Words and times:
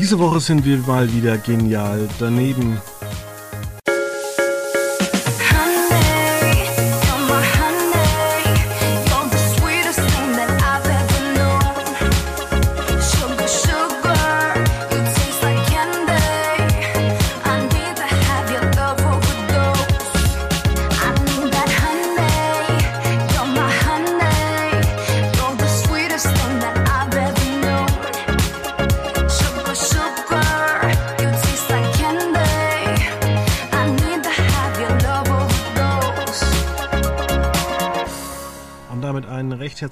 Diese 0.00 0.16
Woche 0.20 0.38
sind 0.38 0.64
wir 0.64 0.78
mal 0.78 1.12
wieder 1.12 1.36
genial 1.38 2.08
daneben. 2.20 2.80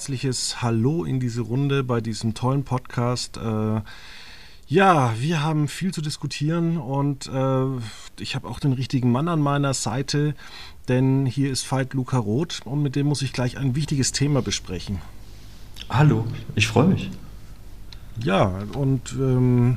Herzliches 0.07 0.63
Hallo 0.63 1.03
in 1.03 1.19
diese 1.19 1.41
Runde 1.41 1.83
bei 1.83 2.01
diesem 2.01 2.33
tollen 2.33 2.63
Podcast. 2.63 3.39
Äh, 3.39 3.81
ja, 4.69 5.13
wir 5.19 5.43
haben 5.43 5.67
viel 5.67 5.93
zu 5.93 6.01
diskutieren 6.01 6.77
und 6.77 7.27
äh, 7.27 7.65
ich 8.21 8.37
habe 8.37 8.47
auch 8.47 8.61
den 8.61 8.73
richtigen 8.73 9.11
Mann 9.11 9.27
an 9.27 9.41
meiner 9.41 9.75
Seite, 9.75 10.37
denn 10.87 11.27
hier 11.27 11.51
ist 11.51 11.69
Veit 11.73 11.93
Luca 11.93 12.19
Roth 12.19 12.61
und 12.65 12.85
mit 12.85 12.95
dem 12.95 13.09
muss 13.09 13.21
ich 13.21 13.33
gleich 13.33 13.59
ein 13.59 13.75
wichtiges 13.75 14.13
Thema 14.13 14.43
besprechen. 14.43 15.01
Hallo, 15.91 16.25
ich 16.55 16.69
freue 16.69 16.87
mich. 16.87 17.11
Ja, 18.23 18.63
und 18.75 19.13
ähm, 19.19 19.77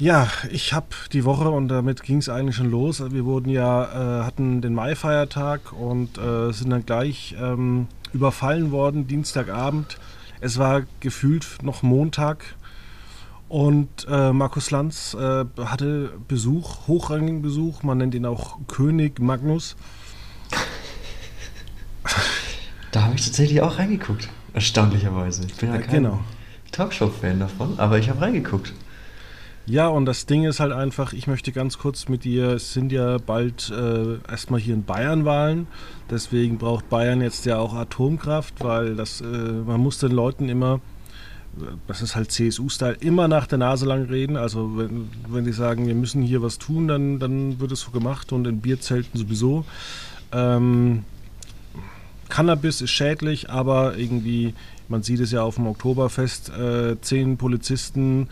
ja, 0.00 0.26
ich 0.50 0.72
habe 0.72 0.88
die 1.12 1.24
Woche 1.24 1.50
und 1.50 1.68
damit 1.68 2.02
ging 2.02 2.18
es 2.18 2.28
eigentlich 2.28 2.56
schon 2.56 2.70
los. 2.72 3.00
Wir 3.12 3.24
wurden 3.24 3.48
ja, 3.48 4.22
äh, 4.22 4.24
hatten 4.24 4.60
den 4.60 4.74
Mai-Feiertag 4.74 5.72
und 5.72 6.18
äh, 6.18 6.50
sind 6.52 6.70
dann 6.70 6.84
gleich 6.84 7.36
ähm, 7.40 7.86
überfallen 8.12 8.70
worden, 8.70 9.06
Dienstagabend. 9.06 9.98
Es 10.40 10.58
war 10.58 10.82
gefühlt 11.00 11.58
noch 11.62 11.82
Montag 11.82 12.44
und 13.48 14.06
äh, 14.08 14.32
Markus 14.32 14.70
Lanz 14.70 15.14
äh, 15.14 15.44
hatte 15.58 16.12
Besuch, 16.28 16.86
hochrangigen 16.86 17.42
Besuch, 17.42 17.82
man 17.82 17.98
nennt 17.98 18.14
ihn 18.14 18.24
auch 18.24 18.58
König 18.68 19.18
Magnus. 19.18 19.76
Da 22.92 23.02
habe 23.02 23.14
ich 23.14 23.24
tatsächlich 23.24 23.60
auch 23.60 23.78
reingeguckt, 23.78 24.28
erstaunlicherweise. 24.52 25.46
Ich 25.46 25.54
bin 25.56 25.72
ja, 25.72 25.78
kein 25.78 26.02
genau. 26.02 26.20
Talkshow-Fan 26.72 27.40
davon, 27.40 27.78
aber 27.78 27.98
ich 27.98 28.08
habe 28.08 28.20
reingeguckt. 28.20 28.72
Ja, 29.70 29.86
und 29.86 30.04
das 30.04 30.26
Ding 30.26 30.42
ist 30.42 30.58
halt 30.58 30.72
einfach, 30.72 31.12
ich 31.12 31.28
möchte 31.28 31.52
ganz 31.52 31.78
kurz 31.78 32.08
mit 32.08 32.24
dir, 32.24 32.54
es 32.54 32.72
sind 32.72 32.90
ja 32.90 33.18
bald 33.18 33.70
äh, 33.70 34.16
erstmal 34.28 34.58
hier 34.58 34.74
in 34.74 34.82
Bayern 34.82 35.24
Wahlen, 35.24 35.68
deswegen 36.10 36.58
braucht 36.58 36.88
Bayern 36.88 37.20
jetzt 37.20 37.46
ja 37.46 37.58
auch 37.58 37.72
Atomkraft, 37.74 38.54
weil 38.64 38.96
das, 38.96 39.20
äh, 39.20 39.26
man 39.26 39.78
muss 39.78 39.98
den 39.98 40.10
Leuten 40.10 40.48
immer, 40.48 40.80
das 41.86 42.02
ist 42.02 42.16
halt 42.16 42.32
CSU-Style, 42.32 42.96
immer 42.98 43.28
nach 43.28 43.46
der 43.46 43.58
Nase 43.58 43.86
lang 43.86 44.06
reden. 44.06 44.36
Also 44.36 44.76
wenn, 44.76 45.08
wenn 45.28 45.44
die 45.44 45.52
sagen, 45.52 45.86
wir 45.86 45.94
müssen 45.94 46.20
hier 46.22 46.42
was 46.42 46.58
tun, 46.58 46.88
dann, 46.88 47.20
dann 47.20 47.60
wird 47.60 47.70
es 47.70 47.82
so 47.82 47.92
gemacht 47.92 48.32
und 48.32 48.48
in 48.48 48.60
Bierzelten 48.60 49.20
sowieso. 49.20 49.64
Ähm, 50.32 51.04
Cannabis 52.28 52.80
ist 52.80 52.90
schädlich, 52.90 53.50
aber 53.50 53.96
irgendwie, 53.96 54.52
man 54.88 55.04
sieht 55.04 55.20
es 55.20 55.30
ja 55.30 55.42
auf 55.44 55.54
dem 55.54 55.68
Oktoberfest, 55.68 56.48
äh, 56.58 57.00
zehn 57.00 57.36
Polizisten 57.36 58.26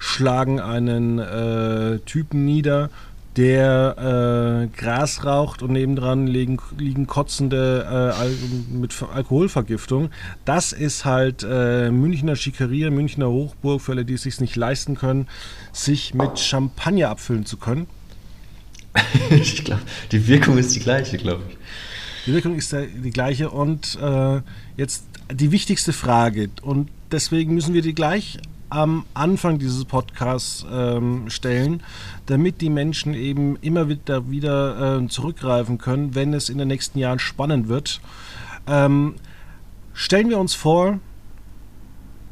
schlagen 0.00 0.58
einen 0.60 1.18
äh, 1.18 1.98
Typen 2.00 2.44
nieder, 2.44 2.90
der 3.36 4.68
äh, 4.72 4.76
Gras 4.76 5.24
raucht 5.24 5.62
und 5.62 5.72
nebendran 5.72 6.26
liegen, 6.26 6.58
liegen 6.78 7.06
kotzende 7.06 7.86
äh, 7.88 8.20
Al 8.20 8.34
mit 8.72 8.94
Alkoholvergiftung. 9.14 10.10
Das 10.44 10.72
ist 10.72 11.04
halt 11.04 11.46
äh, 11.48 11.90
Münchner 11.90 12.34
Schickeria, 12.34 12.90
Münchner 12.90 13.28
Hochburg 13.28 13.82
für 13.82 13.92
alle, 13.92 14.04
die 14.04 14.14
es 14.14 14.22
sich 14.22 14.40
nicht 14.40 14.56
leisten 14.56 14.96
können, 14.96 15.28
sich 15.72 16.14
mit 16.14 16.40
Champagner 16.40 17.10
abfüllen 17.10 17.46
zu 17.46 17.56
können. 17.56 17.86
ich 19.30 19.64
glaube, 19.64 19.82
die 20.10 20.26
Wirkung 20.26 20.58
ist 20.58 20.74
die 20.74 20.80
gleiche, 20.80 21.16
glaube 21.18 21.42
ich. 21.48 21.56
Die 22.26 22.32
Wirkung 22.32 22.56
ist 22.56 22.72
die 22.72 23.10
gleiche 23.10 23.50
und 23.50 23.98
äh, 24.02 24.40
jetzt 24.76 25.04
die 25.32 25.52
wichtigste 25.52 25.92
Frage 25.92 26.50
und 26.62 26.88
deswegen 27.12 27.54
müssen 27.54 27.74
wir 27.74 27.82
die 27.82 27.94
gleich 27.94 28.38
am 28.70 29.04
Anfang 29.14 29.58
dieses 29.58 29.84
Podcasts 29.84 30.64
ähm, 30.72 31.28
stellen, 31.28 31.82
damit 32.26 32.60
die 32.60 32.70
Menschen 32.70 33.14
eben 33.14 33.56
immer 33.56 33.88
wieder, 33.88 34.30
wieder 34.30 35.00
äh, 35.00 35.08
zurückgreifen 35.08 35.78
können, 35.78 36.14
wenn 36.14 36.32
es 36.32 36.48
in 36.48 36.58
den 36.58 36.68
nächsten 36.68 36.98
Jahren 36.98 37.18
spannend 37.18 37.68
wird. 37.68 38.00
Ähm, 38.66 39.16
stellen 39.92 40.30
wir 40.30 40.38
uns 40.38 40.54
vor, 40.54 40.98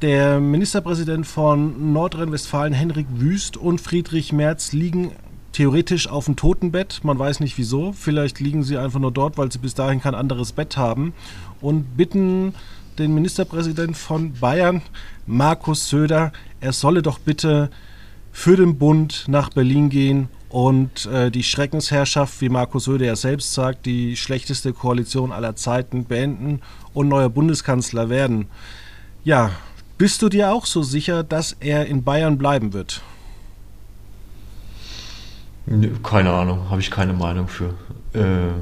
der 0.01 0.39
Ministerpräsident 0.39 1.27
von 1.27 1.93
Nordrhein-Westfalen, 1.93 2.73
Henrik 2.73 3.07
Wüst 3.11 3.57
und 3.57 3.81
Friedrich 3.81 4.33
Merz 4.33 4.73
liegen 4.73 5.11
theoretisch 5.53 6.09
auf 6.09 6.27
dem 6.27 6.37
Totenbett. 6.37 7.01
Man 7.03 7.19
weiß 7.19 7.41
nicht 7.41 7.59
wieso. 7.59 7.93
Vielleicht 7.93 8.39
liegen 8.39 8.63
sie 8.63 8.79
einfach 8.79 9.01
nur 9.01 9.11
dort, 9.11 9.39
weil 9.39 9.51
sie 9.51 9.59
bis 9.59 9.75
dahin 9.75 10.01
kein 10.01 10.15
anderes 10.15 10.53
Bett 10.53 10.77
haben 10.77 11.15
und 11.61 11.97
bitten 11.97 12.55
den 12.99 13.15
Ministerpräsident 13.15 13.97
von 13.97 14.33
Bayern, 14.35 14.83
Markus 15.27 15.89
Söder, 15.89 16.33
er 16.61 16.73
solle 16.73 17.03
doch 17.03 17.19
bitte 17.19 17.71
für 18.33 18.57
den 18.57 18.79
Bund 18.79 19.25
nach 19.29 19.51
Berlin 19.51 19.89
gehen 19.89 20.29
und 20.49 21.07
äh, 21.07 21.31
die 21.31 21.43
Schreckensherrschaft, 21.43 22.41
wie 22.41 22.49
Markus 22.49 22.85
Söder 22.85 23.07
ja 23.07 23.17
selbst 23.17 23.55
sagt, 23.55 23.87
die 23.87 24.17
schlechteste 24.17 24.73
Koalition 24.73 25.33
aller 25.33 25.57
Zeiten 25.57 26.05
beenden 26.05 26.61
und 26.95 27.09
neuer 27.09 27.29
Bundeskanzler 27.29 28.09
werden. 28.09 28.47
Ja, 29.25 29.51
bist 29.99 30.23
du 30.23 30.29
dir 30.29 30.53
auch 30.53 30.67
so 30.67 30.83
sicher, 30.83 31.23
dass 31.23 31.57
er 31.61 31.87
in 31.87 32.05
Bayern 32.05 32.39
bleiben 32.39 32.73
wird? 32.73 33.03
Keine 36.03 36.33
Ahnung, 36.33 36.71
habe 36.71 36.81
ich 36.81 36.91
keine 36.91 37.13
Meinung 37.13 37.49
für. 37.49 37.75
Äh, 38.15 38.53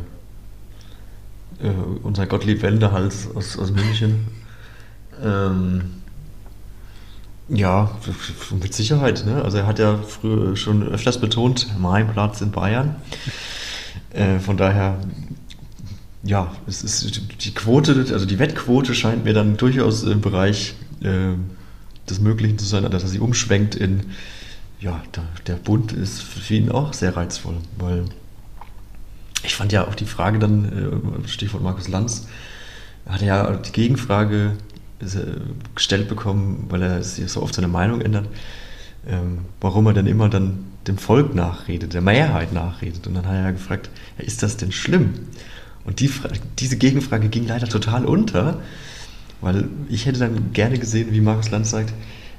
äh, 1.62 1.70
unser 2.02 2.26
Gottlieb 2.26 2.62
Wendehals 2.62 3.28
aus, 3.34 3.58
aus 3.58 3.70
München. 3.70 4.26
Ähm, 5.22 5.82
ja, 7.48 7.90
mit 8.60 8.74
Sicherheit. 8.74 9.24
Ne? 9.24 9.42
Also 9.42 9.58
er 9.58 9.66
hat 9.66 9.78
ja 9.78 9.98
früher 9.98 10.56
schon 10.56 10.82
öfters 10.82 11.20
betont, 11.20 11.68
mein 11.78 12.12
Platz 12.12 12.40
in 12.40 12.50
Bayern. 12.50 12.96
Äh, 14.10 14.38
von 14.40 14.56
daher, 14.56 14.98
ja, 16.22 16.52
es 16.66 16.82
ist 16.82 17.20
die 17.44 17.54
Quote, 17.54 18.06
also 18.12 18.26
die 18.26 18.38
Wettquote 18.38 18.94
scheint 18.94 19.24
mir 19.24 19.32
dann 19.32 19.56
durchaus 19.56 20.02
im 20.02 20.20
Bereich 20.20 20.74
äh, 21.02 21.34
des 22.08 22.20
Möglichen 22.20 22.58
zu 22.58 22.66
sein, 22.66 22.88
dass 22.90 23.02
er 23.02 23.08
sie 23.08 23.20
umschwenkt 23.20 23.74
in, 23.74 24.00
ja, 24.80 25.02
der, 25.14 25.24
der 25.46 25.54
Bund 25.54 25.92
ist 25.92 26.22
für 26.22 26.54
ihn 26.54 26.70
auch 26.70 26.92
sehr 26.92 27.16
reizvoll, 27.16 27.56
weil 27.78 28.04
ich 29.42 29.54
fand 29.54 29.72
ja 29.72 29.86
auch 29.86 29.94
die 29.94 30.06
Frage 30.06 30.38
dann, 30.38 31.22
äh, 31.24 31.28
Stichwort 31.28 31.62
Markus 31.62 31.88
Lanz, 31.88 32.26
hat 33.08 33.22
er 33.22 33.26
ja 33.26 33.56
die 33.56 33.72
Gegenfrage 33.72 34.52
gestellt 35.74 36.08
bekommen, 36.08 36.66
weil 36.70 36.82
er 36.82 37.02
so 37.02 37.42
oft 37.42 37.54
seine 37.54 37.68
Meinung 37.68 38.00
ändert, 38.00 38.28
ähm, 39.06 39.40
warum 39.60 39.86
er 39.86 39.92
denn 39.92 40.06
immer 40.06 40.28
dann 40.28 40.64
dem 40.86 40.98
Volk 40.98 41.34
nachredet, 41.34 41.92
der 41.92 42.00
Mehrheit 42.00 42.52
nachredet. 42.52 43.06
Und 43.06 43.14
dann 43.14 43.26
hat 43.26 43.34
er 43.34 43.42
ja 43.42 43.50
gefragt, 43.50 43.90
ist 44.18 44.42
das 44.42 44.56
denn 44.56 44.72
schlimm? 44.72 45.14
Und 45.84 46.00
die 46.00 46.10
diese 46.58 46.76
Gegenfrage 46.76 47.28
ging 47.28 47.46
leider 47.46 47.68
total 47.68 48.04
unter, 48.06 48.60
weil 49.40 49.68
ich 49.88 50.06
hätte 50.06 50.18
dann 50.18 50.52
gerne 50.52 50.78
gesehen, 50.78 51.08
wie 51.12 51.20
Markus 51.20 51.50
Lanz 51.50 51.70
sagt, 51.70 51.92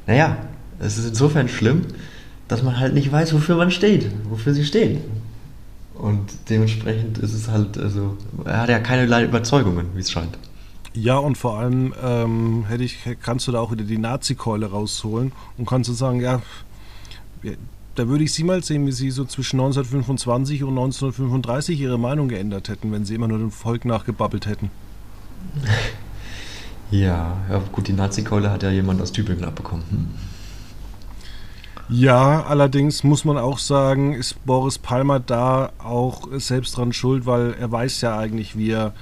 naja, 0.08 0.38
es 0.80 0.98
ist 0.98 1.08
insofern 1.08 1.48
schlimm, 1.50 1.84
dass 2.48 2.64
man 2.64 2.80
halt 2.80 2.94
nicht 2.94 3.12
weiß, 3.12 3.34
wofür 3.34 3.56
man 3.56 3.72
steht, 3.72 4.08
wofür 4.30 4.54
sie 4.54 4.66
stehen. 4.66 5.02
Und 6.00 6.26
dementsprechend 6.50 7.18
ist 7.18 7.34
es 7.34 7.48
halt, 7.48 7.78
also, 7.78 8.18
er 8.46 8.62
hat 8.62 8.70
ja 8.70 8.80
keinerlei 8.80 9.24
Überzeugungen, 9.24 9.88
wie 9.96 10.02
es 10.02 10.12
scheint. 10.12 10.38
Ja, 10.94 11.18
und 11.18 11.38
vor 11.38 11.60
allem 11.60 11.94
ähm, 12.04 12.66
hätte 12.68 12.84
ich, 12.84 12.98
kannst 13.22 13.48
du 13.48 13.52
da 13.52 13.60
auch 13.60 13.72
wieder 13.72 13.84
die 13.84 13.98
Nazi-Keule 13.98 14.68
rausholen 14.68 15.32
und 15.58 15.68
kannst 15.68 15.90
du 15.90 15.94
sagen, 15.94 16.22
ja, 16.22 16.42
da 17.96 18.08
würde 18.08 18.24
ich 18.24 18.34
Sie 18.34 18.44
mal 18.44 18.64
sehen, 18.64 18.86
wie 18.86 18.92
Sie 18.92 19.12
so 19.12 19.26
zwischen 19.26 19.60
1925 19.60 20.64
und 20.64 20.70
1935 20.70 21.80
Ihre 21.80 22.00
Meinung 22.00 22.28
geändert 22.28 22.70
hätten, 22.70 22.92
wenn 22.92 23.06
Sie 23.06 23.16
immer 23.16 23.28
nur 23.28 23.40
dem 23.40 23.52
Volk 23.52 23.86
nachgebabbelt 23.86 24.46
hätten. 24.46 24.72
Ja, 26.90 27.36
ja 27.50 27.62
gut, 27.74 27.90
die 27.90 27.94
Nazi-Keule 27.94 28.50
hat 28.50 28.64
ja 28.64 28.72
jemand 28.72 29.02
aus 29.02 29.12
Tübingen 29.12 29.44
abbekommen. 29.44 29.84
Hm. 29.90 30.08
Ja, 31.90 32.44
allerdings 32.44 33.04
muss 33.04 33.26
man 33.26 33.38
auch 33.38 33.60
sagen, 33.60 34.14
ist 34.14 34.46
Boris 34.46 34.78
Palmer 34.78 35.20
da 35.22 35.72
auch 35.80 36.28
selbst 36.34 36.78
dran 36.78 36.94
schuld, 36.94 37.26
weil 37.26 37.54
er 37.54 37.72
weiß 37.72 38.02
ja 38.02 38.18
eigentlich, 38.18 38.58
wie 38.58 38.72
er 38.72 38.94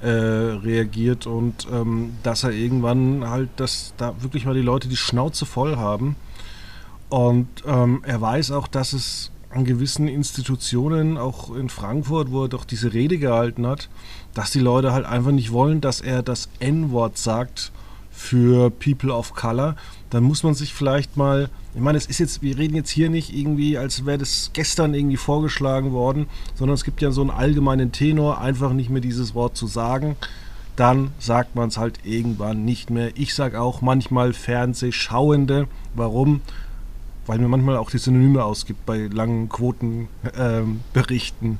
äh, 0.00 0.08
reagiert 0.08 1.26
und 1.26 1.66
ähm, 1.72 2.14
dass 2.22 2.44
er 2.44 2.52
irgendwann 2.52 3.28
halt, 3.28 3.50
dass 3.56 3.94
da 3.96 4.14
wirklich 4.22 4.46
mal 4.46 4.54
die 4.54 4.62
Leute 4.62 4.88
die 4.88 4.96
Schnauze 4.96 5.46
voll 5.46 5.76
haben 5.76 6.16
Und 7.08 7.48
ähm, 7.66 8.02
er 8.06 8.20
weiß 8.20 8.52
auch, 8.52 8.68
dass 8.68 8.92
es 8.92 9.32
an 9.50 9.64
gewissen 9.64 10.08
Institutionen, 10.08 11.18
auch 11.18 11.54
in 11.54 11.68
Frankfurt, 11.68 12.30
wo 12.30 12.44
er 12.44 12.48
doch 12.48 12.64
diese 12.64 12.92
Rede 12.94 13.18
gehalten 13.18 13.66
hat, 13.66 13.88
dass 14.34 14.52
die 14.52 14.60
Leute 14.60 14.92
halt 14.92 15.06
einfach 15.06 15.32
nicht 15.32 15.52
wollen, 15.52 15.80
dass 15.80 16.00
er 16.00 16.22
das 16.22 16.48
N-Wort 16.60 17.18
sagt 17.18 17.72
für 18.10 18.70
People 18.70 19.12
of 19.12 19.34
Color. 19.34 19.76
Dann 20.10 20.24
muss 20.24 20.42
man 20.42 20.54
sich 20.54 20.74
vielleicht 20.74 21.16
mal, 21.16 21.48
ich 21.74 21.80
meine, 21.80 21.96
es 21.96 22.06
ist 22.06 22.18
jetzt, 22.18 22.42
wir 22.42 22.58
reden 22.58 22.74
jetzt 22.74 22.90
hier 22.90 23.10
nicht 23.10 23.34
irgendwie, 23.34 23.78
als 23.78 24.04
wäre 24.04 24.18
das 24.18 24.50
gestern 24.52 24.94
irgendwie 24.94 25.16
vorgeschlagen 25.16 25.92
worden, 25.92 26.26
sondern 26.56 26.74
es 26.74 26.84
gibt 26.84 27.00
ja 27.00 27.12
so 27.12 27.20
einen 27.20 27.30
allgemeinen 27.30 27.92
Tenor, 27.92 28.40
einfach 28.40 28.72
nicht 28.72 28.90
mehr 28.90 29.00
dieses 29.00 29.34
Wort 29.34 29.56
zu 29.56 29.66
sagen. 29.66 30.16
Dann 30.76 31.12
sagt 31.18 31.54
man 31.54 31.68
es 31.68 31.78
halt 31.78 32.00
irgendwann 32.04 32.64
nicht 32.64 32.90
mehr. 32.90 33.16
Ich 33.16 33.34
sage 33.34 33.60
auch 33.60 33.82
manchmal 33.82 34.32
Fernsehschauende. 34.32 35.68
Warum? 35.94 36.40
weil 37.30 37.38
mir 37.38 37.46
manchmal 37.46 37.76
auch 37.76 37.90
die 37.90 37.98
Synonyme 37.98 38.44
ausgibt 38.44 38.84
bei 38.86 39.06
langen 39.06 39.48
Quotenberichten. 39.48 41.48
Ähm, 41.48 41.58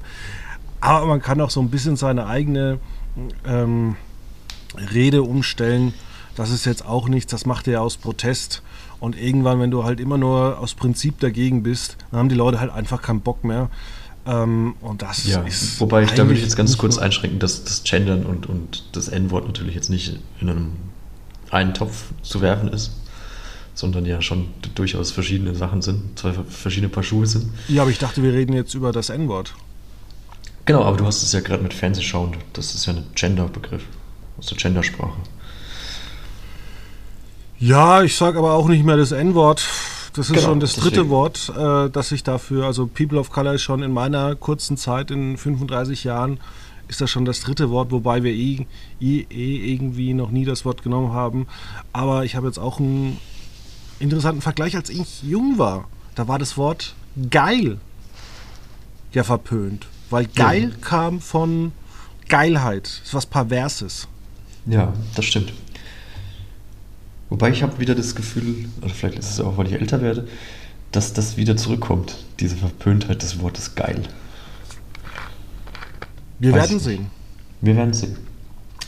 Aber 0.81 1.07
man 1.07 1.23
kann 1.23 1.41
auch 1.41 1.51
so 1.51 1.61
ein 1.61 1.71
bisschen 1.71 1.95
seine 1.95 2.27
eigene 2.27 2.81
ähm, 3.47 3.95
Rede 4.93 5.23
umstellen. 5.23 5.95
Das 6.37 6.51
ist 6.51 6.65
jetzt 6.65 6.85
auch 6.85 7.09
nichts, 7.09 7.31
das 7.31 7.47
macht 7.47 7.69
er 7.69 7.83
aus 7.83 7.97
Protest. 7.97 8.63
Und 8.99 9.17
irgendwann, 9.17 9.61
wenn 9.61 9.71
du 9.71 9.85
halt 9.85 9.99
immer 10.01 10.19
nur 10.19 10.59
aus 10.59 10.75
Prinzip 10.75 11.21
dagegen 11.21 11.63
bist, 11.63 11.97
dann 12.11 12.21
haben 12.21 12.29
die 12.29 12.35
Leute 12.35 12.61
halt 12.61 12.71
einfach 12.71 13.03
keinen 13.03 13.21
Bock 13.21 13.45
mehr. 13.45 13.71
Ähm, 14.27 14.75
und 14.81 15.03
das 15.03 15.27
ja, 15.27 15.41
ist. 15.43 15.81
Wobei 15.81 16.03
ich 16.03 16.11
da 16.11 16.25
würde 16.27 16.35
ich 16.35 16.43
jetzt 16.43 16.57
ganz 16.57 16.77
kurz 16.77 16.99
einschränken, 16.99 17.39
dass 17.39 17.65
das 17.65 17.83
Gendern 17.83 18.25
und, 18.27 18.47
und 18.47 18.85
das 18.93 19.09
N-Wort 19.09 19.47
natürlich 19.47 19.75
jetzt 19.75 19.89
nicht 19.89 20.19
in 20.41 20.51
einem 20.51 20.73
einen 21.51 21.75
Topf 21.75 22.13
zu 22.23 22.41
werfen 22.41 22.69
ist 22.69 22.93
sondern 23.81 24.05
ja 24.05 24.21
schon 24.21 24.49
durchaus 24.75 25.11
verschiedene 25.11 25.55
Sachen 25.55 25.83
sind, 25.83 26.19
zwei 26.19 26.33
verschiedene 26.33 26.91
Paar 26.91 27.03
Schuhe 27.03 27.27
sind. 27.27 27.51
Ja, 27.69 27.83
aber 27.83 27.91
ich 27.91 27.99
dachte, 27.99 28.23
wir 28.23 28.33
reden 28.33 28.53
jetzt 28.53 28.75
über 28.75 28.93
das 28.93 29.09
N-Wort. 29.09 29.55
Genau, 30.67 30.85
aber 30.85 30.99
du 30.99 31.07
hast 31.07 31.23
es 31.23 31.33
ja 31.33 31.41
gerade 31.41 31.63
mit 31.63 31.73
Fernsehschauen. 31.73 32.37
Das 32.53 32.75
ist 32.75 32.87
ja 32.87 32.93
ein 32.93 33.05
Gender-Begriff 33.15 33.83
aus 34.39 34.47
der 34.47 34.59
Gendersprache. 34.59 35.19
Ja, 37.61 38.03
ich 38.03 38.17
sage 38.17 38.39
aber 38.39 38.55
auch 38.55 38.69
nicht 38.69 38.85
mehr 38.85 38.97
das 38.97 39.13
N-Wort. 39.13 39.69
Das 40.15 40.29
ist 40.29 40.35
genau, 40.35 40.49
schon 40.49 40.61
das 40.61 40.75
dritte 40.75 40.91
deswegen. 40.91 41.11
Wort, 41.11 41.53
äh, 41.57 41.91
das 41.91 42.11
ich 42.11 42.25
dafür, 42.25 42.65
also 42.65 42.87
People 42.87 43.19
of 43.19 43.31
Color 43.31 43.55
ist 43.55 43.63
schon 43.63 43.83
in 43.83 43.93
meiner 43.93 44.35
kurzen 44.35 44.77
Zeit, 44.77 45.11
in 45.11 45.37
35 45.37 46.05
Jahren, 46.05 46.41
ist 46.89 47.01
das 47.01 47.11
schon 47.11 47.25
das 47.25 47.41
dritte 47.41 47.71
Wort, 47.71 47.93
wobei 47.93 48.25
wir 48.25 48.33
eh, 48.33 48.67
eh, 49.01 49.27
eh 49.31 49.73
irgendwie 49.75 50.15
noch 50.15 50.31
nie 50.31 50.45
das 50.45 50.65
Wort 50.65 50.83
genommen 50.83 51.13
haben. 51.13 51.47
Aber 51.93 52.25
ich 52.25 52.35
habe 52.35 52.47
jetzt 52.47 52.59
auch 52.59 52.81
ein 52.81 53.19
interessanten 54.01 54.41
Vergleich, 54.41 54.75
als 54.75 54.91
ich 54.91 55.23
jung 55.23 55.59
war. 55.59 55.87
Da 56.17 56.27
war 56.27 56.39
das 56.39 56.57
Wort 56.57 56.95
geil 57.31 57.79
ja 59.13 59.23
verpönt. 59.23 59.87
Weil 60.09 60.27
geil 60.27 60.71
ja. 60.71 60.77
kam 60.81 61.21
von 61.21 61.73
Geilheit. 62.29 62.85
Das 62.85 63.09
ist 63.09 63.15
was 63.15 63.27
Perverses. 63.27 64.09
Ja, 64.67 64.93
das 65.15 65.25
stimmt. 65.27 65.53
Wobei 67.31 67.51
ich 67.51 67.63
habe 67.63 67.79
wieder 67.79 67.95
das 67.95 68.15
Gefühl, 68.15 68.69
oder 68.83 68.93
vielleicht 68.93 69.19
ist 69.19 69.31
es 69.31 69.41
auch, 69.41 69.57
weil 69.57 69.69
ich 69.69 69.75
älter 69.75 70.03
werde, 70.03 70.27
dass 70.93 71.13
das 71.13 71.37
wieder 71.37 71.57
zurückkommt, 71.57 72.17
diese 72.41 72.57
Verpöntheit 72.57 73.23
des 73.23 73.41
Wortes 73.41 73.77
geil. 73.77 74.03
Wir 76.41 76.53
Weiß 76.53 76.69
werden 76.69 76.81
sehen. 76.81 77.07
Wir 77.61 77.77
werden 77.77 77.95
sehen. 77.95 78.17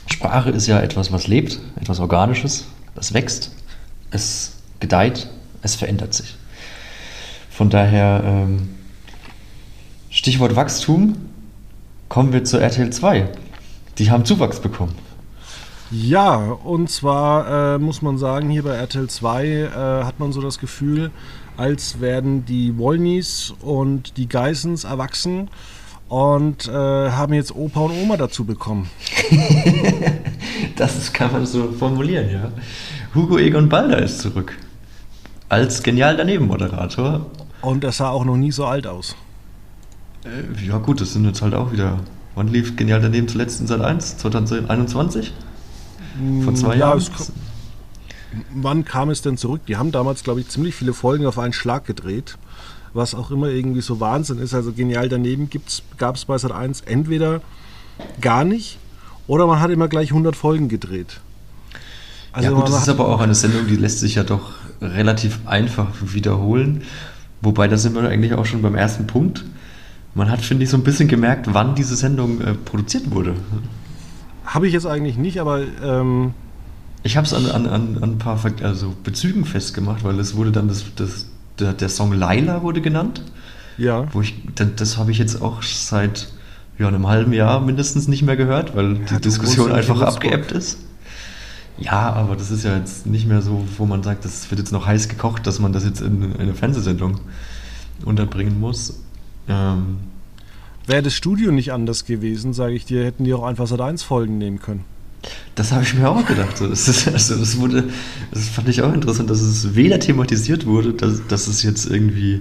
Sprache 0.06 0.50
ist 0.50 0.66
ja 0.66 0.80
etwas, 0.80 1.12
was 1.12 1.28
lebt, 1.28 1.60
etwas 1.80 2.00
Organisches, 2.00 2.66
das 2.94 3.14
wächst. 3.14 3.52
Es 4.10 4.56
gedeiht, 4.80 5.28
es 5.62 5.76
verändert 5.76 6.12
sich. 6.12 6.36
Von 7.50 7.70
daher, 7.70 8.22
ähm, 8.24 8.70
Stichwort 10.10 10.56
Wachstum, 10.56 11.16
kommen 12.08 12.32
wir 12.32 12.44
zu 12.44 12.58
RTL 12.58 12.90
2. 12.90 13.28
Die 13.98 14.10
haben 14.10 14.24
Zuwachs 14.24 14.60
bekommen. 14.60 14.94
Ja, 15.92 16.36
und 16.36 16.90
zwar 16.90 17.74
äh, 17.74 17.78
muss 17.78 18.00
man 18.00 18.16
sagen, 18.16 18.48
hier 18.48 18.62
bei 18.62 18.74
RTL 18.74 19.08
2 19.08 19.46
äh, 19.46 19.68
hat 20.04 20.18
man 20.18 20.32
so 20.32 20.40
das 20.40 20.58
Gefühl, 20.58 21.10
als 21.58 22.00
werden 22.00 22.46
die 22.46 22.78
Wollnies 22.78 23.52
und 23.60 24.16
die 24.16 24.26
Geissens 24.26 24.84
erwachsen 24.84 25.50
und 26.08 26.66
äh, 26.66 26.72
haben 26.72 27.34
jetzt 27.34 27.54
Opa 27.54 27.80
und 27.80 27.92
Oma 27.92 28.16
dazu 28.16 28.46
bekommen. 28.46 28.88
das 30.76 31.12
kann 31.12 31.30
man 31.32 31.44
so 31.44 31.72
formulieren, 31.72 32.30
ja. 32.30 32.52
Hugo 33.14 33.36
Egon 33.36 33.68
Balder 33.68 33.98
ist 33.98 34.20
zurück 34.20 34.56
als 35.50 35.82
genial 35.82 36.16
daneben 36.16 36.46
Moderator. 36.46 37.26
Und 37.60 37.84
er 37.84 37.92
sah 37.92 38.08
auch 38.08 38.24
noch 38.24 38.38
nie 38.38 38.50
so 38.50 38.64
alt 38.64 38.86
aus. 38.86 39.14
Äh, 40.24 40.66
ja, 40.66 40.78
gut, 40.78 41.02
das 41.02 41.12
sind 41.12 41.26
jetzt 41.26 41.42
halt 41.42 41.52
auch 41.52 41.70
wieder. 41.70 41.98
Wann 42.34 42.48
lief 42.48 42.76
genial 42.76 43.02
daneben 43.02 43.28
zuletzt 43.28 43.60
in 43.60 43.66
Sat 43.66 43.82
1? 43.82 44.16
2021? 44.16 45.34
Vor 46.44 46.54
zwei 46.54 46.76
ja, 46.76 46.90
Jahren? 46.90 47.02
wann 48.54 48.84
kam 48.84 49.10
es 49.10 49.22
denn 49.22 49.36
zurück? 49.36 49.62
Die 49.66 49.76
haben 49.76 49.92
damals, 49.92 50.24
glaube 50.24 50.40
ich, 50.40 50.48
ziemlich 50.48 50.74
viele 50.74 50.92
Folgen 50.92 51.26
auf 51.26 51.38
einen 51.38 51.52
Schlag 51.52 51.84
gedreht. 51.84 52.38
Was 52.94 53.14
auch 53.14 53.30
immer 53.30 53.48
irgendwie 53.48 53.80
so 53.80 54.00
Wahnsinn 54.00 54.38
ist. 54.38 54.54
Also 54.54 54.72
genial 54.72 55.08
daneben 55.08 55.48
gab 55.96 56.16
es 56.16 56.24
bei 56.24 56.36
Sat 56.36 56.52
1 56.52 56.82
entweder 56.82 57.40
gar 58.20 58.44
nicht 58.44 58.78
oder 59.26 59.46
man 59.46 59.60
hat 59.60 59.70
immer 59.70 59.88
gleich 59.88 60.10
100 60.10 60.36
Folgen 60.36 60.68
gedreht. 60.68 61.20
Also 62.32 62.50
ja 62.50 62.54
gut, 62.54 62.68
das 62.68 62.82
ist 62.82 62.88
aber 62.88 63.08
auch 63.08 63.20
eine 63.20 63.34
Sendung, 63.34 63.66
die 63.66 63.76
lässt 63.76 64.00
sich 64.00 64.16
ja 64.16 64.24
doch 64.24 64.52
relativ 64.80 65.40
einfach 65.46 65.88
wiederholen. 66.00 66.82
Wobei, 67.40 67.68
da 67.68 67.76
sind 67.76 67.94
wir 67.94 68.08
eigentlich 68.08 68.34
auch 68.34 68.46
schon 68.46 68.62
beim 68.62 68.74
ersten 68.74 69.06
Punkt. 69.06 69.44
Man 70.14 70.30
hat, 70.30 70.40
finde 70.40 70.64
ich, 70.64 70.70
so 70.70 70.76
ein 70.76 70.84
bisschen 70.84 71.08
gemerkt, 71.08 71.48
wann 71.52 71.74
diese 71.74 71.96
Sendung 71.96 72.40
äh, 72.40 72.54
produziert 72.54 73.10
wurde. 73.10 73.34
Habe 74.44 74.66
ich 74.66 74.72
jetzt 74.72 74.86
eigentlich 74.86 75.16
nicht, 75.16 75.40
aber. 75.40 75.60
Ähm 75.82 76.34
ich 77.04 77.16
habe 77.16 77.26
es 77.26 77.34
an, 77.34 77.46
an, 77.46 77.66
an, 77.66 77.98
ein 78.00 78.18
paar 78.18 78.38
also 78.62 78.94
Bezügen 79.02 79.44
festgemacht, 79.44 80.04
weil 80.04 80.20
es 80.20 80.36
wurde 80.36 80.52
dann 80.52 80.68
das, 80.68 80.84
das, 80.94 81.26
der, 81.58 81.72
der 81.72 81.88
Song 81.88 82.12
Laila 82.12 82.62
wurde 82.62 82.80
genannt. 82.80 83.22
Ja. 83.76 84.06
Wo 84.12 84.20
ich, 84.20 84.34
das, 84.54 84.68
das 84.76 84.98
habe 84.98 85.10
ich 85.10 85.18
jetzt 85.18 85.42
auch 85.42 85.62
seit 85.62 86.28
ja, 86.78 86.86
einem 86.86 87.08
halben 87.08 87.32
Jahr 87.32 87.60
mindestens 87.60 88.06
nicht 88.06 88.22
mehr 88.22 88.36
gehört, 88.36 88.76
weil 88.76 88.94
ja, 88.94 89.16
die 89.16 89.20
Diskussion 89.20 89.72
einfach 89.72 90.00
abgeebbt 90.00 90.52
ist. 90.52 90.78
Ja, 91.78 92.12
aber 92.12 92.36
das 92.36 92.50
ist 92.50 92.64
ja 92.64 92.76
jetzt 92.76 93.06
nicht 93.06 93.26
mehr 93.26 93.42
so, 93.42 93.64
wo 93.76 93.86
man 93.86 94.02
sagt, 94.02 94.24
das 94.24 94.50
wird 94.50 94.60
jetzt 94.60 94.72
noch 94.72 94.86
heiß 94.86 95.08
gekocht, 95.08 95.46
dass 95.46 95.58
man 95.58 95.72
das 95.72 95.84
jetzt 95.84 96.00
in 96.00 96.36
eine 96.38 96.54
Fernsehsendung 96.54 97.18
unterbringen 98.04 98.60
muss. 98.60 99.00
Ähm, 99.48 99.98
Wäre 100.86 101.02
das 101.02 101.14
Studio 101.14 101.52
nicht 101.52 101.72
anders 101.72 102.04
gewesen, 102.04 102.52
sage 102.52 102.74
ich 102.74 102.84
dir, 102.84 103.04
hätten 103.04 103.24
die 103.24 103.34
auch 103.34 103.44
einfach 103.44 103.66
Sat 103.66 103.80
1 103.80 104.02
Folgen 104.02 104.38
nehmen 104.38 104.60
können. 104.60 104.84
Das 105.54 105.70
habe 105.70 105.84
ich 105.84 105.94
mir 105.94 106.08
auch 106.08 106.26
gedacht. 106.26 106.60
Das, 106.60 106.88
ist, 106.88 107.06
also 107.08 107.36
das, 107.36 107.58
wurde, 107.58 107.84
das 108.32 108.48
fand 108.48 108.68
ich 108.68 108.82
auch 108.82 108.92
interessant, 108.92 109.30
dass 109.30 109.40
es 109.40 109.74
weder 109.74 110.00
thematisiert 110.00 110.66
wurde, 110.66 110.94
dass, 110.94 111.26
dass 111.28 111.46
es 111.46 111.62
jetzt 111.62 111.86
irgendwie 111.86 112.40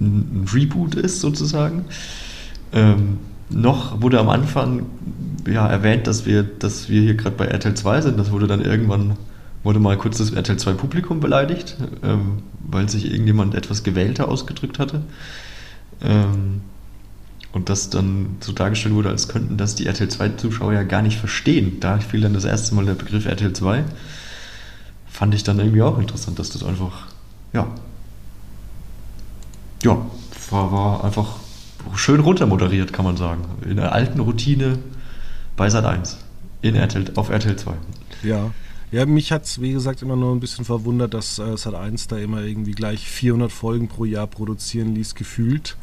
ein 0.00 0.46
Reboot 0.52 0.94
ist, 0.94 1.20
sozusagen. 1.20 1.84
Ähm, 2.72 3.18
noch 3.50 4.02
wurde 4.02 4.18
am 4.18 4.28
Anfang 4.28 4.86
ja, 5.46 5.66
erwähnt, 5.66 6.06
dass 6.06 6.26
wir, 6.26 6.42
dass 6.42 6.88
wir 6.88 7.00
hier 7.00 7.14
gerade 7.14 7.36
bei 7.36 7.46
RTL 7.46 7.74
2 7.74 8.02
sind. 8.02 8.18
Das 8.18 8.30
wurde 8.30 8.46
dann 8.46 8.60
irgendwann, 8.60 9.16
wurde 9.62 9.78
mal 9.78 9.96
kurz 9.96 10.18
das 10.18 10.30
RTL 10.30 10.56
2 10.56 10.72
Publikum 10.72 11.20
beleidigt, 11.20 11.76
ähm, 12.02 12.42
weil 12.60 12.88
sich 12.88 13.10
irgendjemand 13.10 13.54
etwas 13.54 13.82
gewählter 13.82 14.28
ausgedrückt 14.28 14.78
hatte. 14.78 15.02
Ähm, 16.02 16.60
und 17.52 17.68
das 17.68 17.90
dann 17.90 18.36
so 18.40 18.52
dargestellt 18.52 18.94
wurde, 18.94 19.08
als 19.08 19.28
könnten 19.28 19.56
das 19.56 19.74
die 19.74 19.86
RTL 19.86 20.08
2 20.08 20.30
Zuschauer 20.30 20.72
ja 20.72 20.82
gar 20.82 21.02
nicht 21.02 21.18
verstehen. 21.18 21.80
Da 21.80 21.98
fiel 21.98 22.20
dann 22.20 22.34
das 22.34 22.44
erste 22.44 22.74
Mal 22.74 22.84
der 22.84 22.94
Begriff 22.94 23.26
RTL 23.26 23.52
2. 23.52 23.84
Fand 25.06 25.34
ich 25.34 25.44
dann 25.44 25.58
irgendwie 25.58 25.82
auch 25.82 25.98
interessant, 25.98 26.38
dass 26.38 26.50
das 26.50 26.62
einfach, 26.62 27.06
ja, 27.52 27.66
ja, 29.82 29.98
war, 30.50 30.72
war 30.72 31.04
einfach 31.04 31.36
schön 31.94 32.20
runtermoderiert, 32.20 32.92
kann 32.92 33.04
man 33.04 33.16
sagen. 33.16 33.44
In 33.64 33.76
der 33.76 33.92
alten 33.92 34.20
Routine 34.20 34.78
bei 35.56 35.70
Sat 35.70 35.84
1 35.84 36.18
in 36.62 36.74
RTL, 36.74 37.12
auf 37.16 37.30
RTL 37.30 37.56
2. 37.56 37.72
Ja. 38.22 38.50
Ja, 38.90 39.04
mich 39.04 39.32
hat 39.32 39.44
es, 39.44 39.60
wie 39.60 39.72
gesagt, 39.72 40.00
immer 40.00 40.16
nur 40.16 40.34
ein 40.34 40.40
bisschen 40.40 40.64
verwundert, 40.64 41.12
dass 41.12 41.38
äh, 41.38 41.56
Sat 41.58 41.74
1 41.74 42.08
da 42.08 42.16
immer 42.16 42.40
irgendwie 42.42 42.72
gleich 42.72 43.06
400 43.06 43.52
Folgen 43.52 43.88
pro 43.88 44.06
Jahr 44.06 44.26
produzieren 44.26 44.94
ließ, 44.94 45.14
gefühlt. 45.14 45.76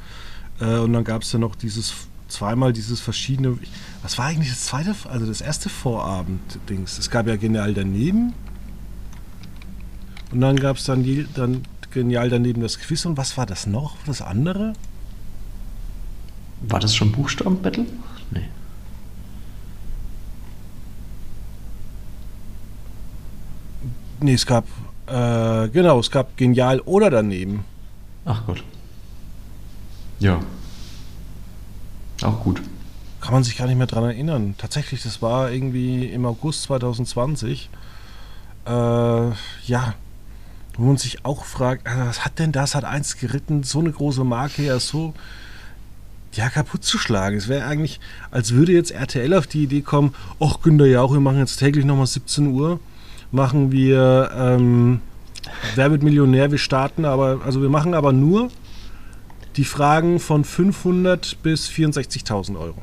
Äh, 0.59 0.77
und 0.79 0.93
dann 0.93 1.03
gab 1.03 1.21
es 1.21 1.31
ja 1.31 1.39
noch 1.39 1.55
dieses, 1.55 1.93
zweimal 2.27 2.73
dieses 2.73 2.99
verschiedene, 3.01 3.57
was 4.01 4.17
war 4.17 4.25
eigentlich 4.25 4.49
das 4.49 4.65
zweite, 4.65 4.95
also 5.09 5.25
das 5.25 5.41
erste 5.41 5.69
Vorabend-Dings? 5.69 6.97
Es 6.97 7.09
gab 7.09 7.27
ja 7.27 7.35
Genial 7.35 7.73
daneben. 7.73 8.33
Und 10.31 10.41
dann 10.41 10.55
gab 10.55 10.77
es 10.77 10.85
dann, 10.85 11.03
dann 11.33 11.63
Genial 11.91 12.29
daneben 12.29 12.61
das 12.61 12.79
Quiz. 12.79 13.05
Und 13.05 13.17
was 13.17 13.37
war 13.37 13.45
das 13.45 13.67
noch, 13.67 13.95
das 14.05 14.21
andere? 14.21 14.73
War 16.61 16.79
das 16.79 16.95
schon 16.95 17.11
Buchstabenbattle? 17.11 17.85
Nee. 18.31 18.49
Nee, 24.21 24.33
es 24.33 24.45
gab 24.45 24.65
Äh, 25.07 25.69
genau, 25.69 25.99
es 25.99 26.09
gab 26.09 26.35
Genial 26.35 26.79
oder 26.81 27.09
daneben. 27.09 27.63
Ach 28.25 28.43
Gott. 28.47 28.63
Ja. 30.19 30.39
Auch 32.21 32.41
gut. 32.41 32.61
Kann 33.21 33.33
man 33.33 33.43
sich 33.43 33.57
gar 33.57 33.67
nicht 33.67 33.77
mehr 33.77 33.87
dran 33.87 34.03
erinnern. 34.03 34.55
Tatsächlich, 34.57 35.03
das 35.03 35.21
war 35.21 35.51
irgendwie 35.51 36.05
im 36.05 36.25
August 36.25 36.63
2020. 36.63 37.69
Äh, 38.65 38.69
ja, 38.69 39.93
wo 40.77 40.83
man 40.83 40.97
sich 40.97 41.25
auch 41.25 41.45
fragt, 41.45 41.87
äh, 41.87 42.07
was 42.07 42.25
hat 42.25 42.39
denn 42.39 42.51
das, 42.51 42.75
hat 42.75 42.83
eins 42.83 43.17
geritten, 43.17 43.63
so 43.63 43.79
eine 43.79 43.91
große 43.91 44.23
Marke 44.23 44.63
ja 44.63 44.79
so 44.79 45.13
ja, 46.33 46.49
kaputt 46.49 46.83
zu 46.83 46.97
schlagen. 46.97 47.37
Es 47.37 47.47
wäre 47.47 47.65
eigentlich, 47.65 47.99
als 48.29 48.53
würde 48.53 48.73
jetzt 48.73 48.91
RTL 48.91 49.33
auf 49.33 49.47
die 49.47 49.63
Idee 49.63 49.81
kommen, 49.81 50.13
ach 50.39 50.59
Günter 50.61 50.85
Jauch, 50.85 51.13
wir 51.13 51.19
machen 51.21 51.39
jetzt 51.39 51.57
täglich 51.57 51.85
nochmal 51.85 52.07
17 52.07 52.47
Uhr, 52.47 52.79
machen 53.31 53.71
wir 53.71 54.31
ähm, 54.35 54.99
Wer 55.75 55.91
wird 55.91 56.03
Millionär, 56.03 56.51
wir 56.51 56.57
starten 56.57 57.05
aber, 57.05 57.41
also 57.45 57.61
wir 57.61 57.69
machen 57.69 57.93
aber 57.93 58.11
nur 58.13 58.49
die 59.57 59.65
Fragen 59.65 60.19
von 60.19 60.43
500 60.43 61.41
bis 61.41 61.69
64.000 61.69 62.59
Euro. 62.59 62.81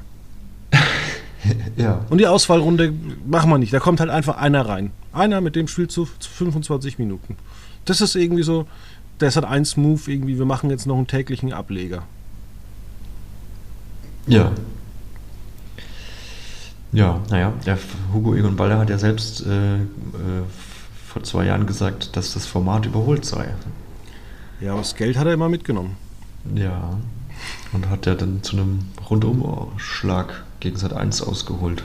ja. 1.76 2.04
Und 2.08 2.18
die 2.18 2.26
Auswahlrunde 2.26 2.92
machen 3.26 3.50
wir 3.50 3.58
nicht, 3.58 3.72
da 3.72 3.80
kommt 3.80 4.00
halt 4.00 4.10
einfach 4.10 4.38
einer 4.38 4.66
rein. 4.66 4.90
Einer, 5.12 5.40
mit 5.40 5.56
dem 5.56 5.68
spielst 5.68 5.96
du 5.96 6.06
25 6.06 6.98
Minuten. 6.98 7.36
Das 7.84 8.00
ist 8.00 8.14
irgendwie 8.14 8.42
so, 8.42 8.66
das 9.18 9.36
hat 9.36 9.44
ein 9.44 9.66
Move 9.76 10.00
irgendwie, 10.10 10.38
wir 10.38 10.46
machen 10.46 10.70
jetzt 10.70 10.86
noch 10.86 10.96
einen 10.96 11.06
täglichen 11.06 11.52
Ableger. 11.52 12.04
Ja. 14.26 14.52
Ja, 16.92 17.20
naja, 17.30 17.52
der 17.64 17.78
Hugo 18.12 18.34
Egon 18.34 18.56
Baller 18.56 18.78
hat 18.78 18.90
ja 18.90 18.98
selbst 18.98 19.44
äh, 19.46 19.76
äh, 19.76 19.78
vor 21.06 21.22
zwei 21.22 21.46
Jahren 21.46 21.66
gesagt, 21.66 22.16
dass 22.16 22.34
das 22.34 22.46
Format 22.46 22.86
überholt 22.86 23.24
sei. 23.24 23.48
Ja, 24.60 24.72
aber 24.72 24.82
das 24.82 24.94
Geld 24.94 25.16
hat 25.16 25.26
er 25.26 25.32
immer 25.32 25.48
mitgenommen. 25.48 25.96
Ja. 26.54 26.98
Und 27.72 27.88
hat 27.88 28.06
er 28.06 28.14
dann 28.14 28.42
zu 28.42 28.56
einem 28.56 28.86
Rundumschlag 29.08 30.44
gegen 30.60 30.76
Sat 30.76 30.92
1 30.92 31.22
ausgeholt. 31.22 31.84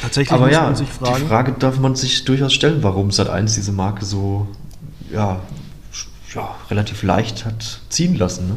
Tatsächlich 0.00 0.32
aber 0.32 0.46
muss 0.46 0.54
ja, 0.54 0.62
man 0.62 0.76
sich 0.76 0.88
fragen. 0.88 1.22
Die 1.22 1.28
Frage 1.28 1.52
darf 1.52 1.78
man 1.78 1.94
sich 1.94 2.24
durchaus 2.24 2.54
stellen, 2.54 2.82
warum 2.82 3.10
Sat 3.10 3.28
1 3.28 3.54
diese 3.54 3.72
Marke 3.72 4.04
so 4.04 4.48
ja, 5.12 5.40
ja, 6.34 6.54
relativ 6.70 7.02
leicht 7.02 7.44
hat 7.44 7.80
ziehen 7.88 8.16
lassen. 8.16 8.48
Ne? 8.48 8.54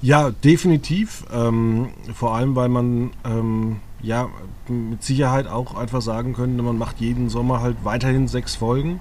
Ja, 0.00 0.30
definitiv. 0.30 1.24
Ähm, 1.32 1.90
vor 2.14 2.34
allem, 2.34 2.56
weil 2.56 2.68
man 2.68 3.10
ähm, 3.24 3.80
ja 4.00 4.28
mit 4.68 5.02
Sicherheit 5.02 5.46
auch 5.46 5.74
einfach 5.74 6.02
sagen 6.02 6.32
könnte, 6.34 6.62
man 6.62 6.78
macht 6.78 7.00
jeden 7.00 7.28
Sommer 7.28 7.60
halt 7.60 7.76
weiterhin 7.84 8.28
sechs 8.28 8.56
Folgen. 8.56 9.00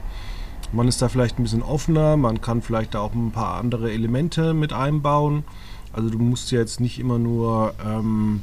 Man 0.73 0.87
ist 0.87 1.01
da 1.01 1.09
vielleicht 1.09 1.37
ein 1.37 1.43
bisschen 1.43 1.63
offener, 1.63 2.15
man 2.15 2.39
kann 2.41 2.61
vielleicht 2.61 2.95
auch 2.95 3.13
ein 3.13 3.31
paar 3.31 3.55
andere 3.55 3.91
Elemente 3.91 4.53
mit 4.53 4.71
einbauen. 4.71 5.43
Also 5.91 6.09
du 6.09 6.17
musst 6.17 6.51
ja 6.51 6.59
jetzt 6.59 6.79
nicht 6.79 6.99
immer 6.99 7.19
nur 7.19 7.73
ähm, 7.85 8.41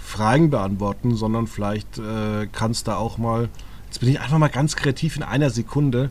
Fragen 0.00 0.50
beantworten, 0.50 1.16
sondern 1.16 1.48
vielleicht 1.48 1.98
äh, 1.98 2.46
kannst 2.52 2.86
da 2.86 2.96
auch 2.96 3.18
mal, 3.18 3.48
jetzt 3.86 4.00
bin 4.00 4.08
ich 4.08 4.20
einfach 4.20 4.38
mal 4.38 4.48
ganz 4.48 4.76
kreativ 4.76 5.16
in 5.16 5.24
einer 5.24 5.50
Sekunde, 5.50 6.10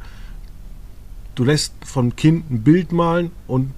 du 1.35 1.45
lässt 1.45 1.73
von 1.85 2.15
Kind 2.15 2.51
ein 2.51 2.63
Bild 2.63 2.91
malen 2.91 3.31
und 3.47 3.71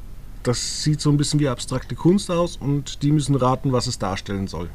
das 0.43 0.83
sieht 0.83 1.01
so 1.01 1.11
ein 1.11 1.17
bisschen 1.17 1.39
wie 1.39 1.49
abstrakte 1.49 1.95
Kunst 1.95 2.31
aus 2.31 2.57
und 2.57 3.03
die 3.03 3.11
müssen 3.11 3.35
raten, 3.35 3.71
was 3.71 3.87
es 3.87 3.99
darstellen 3.99 4.47
soll. 4.47 4.69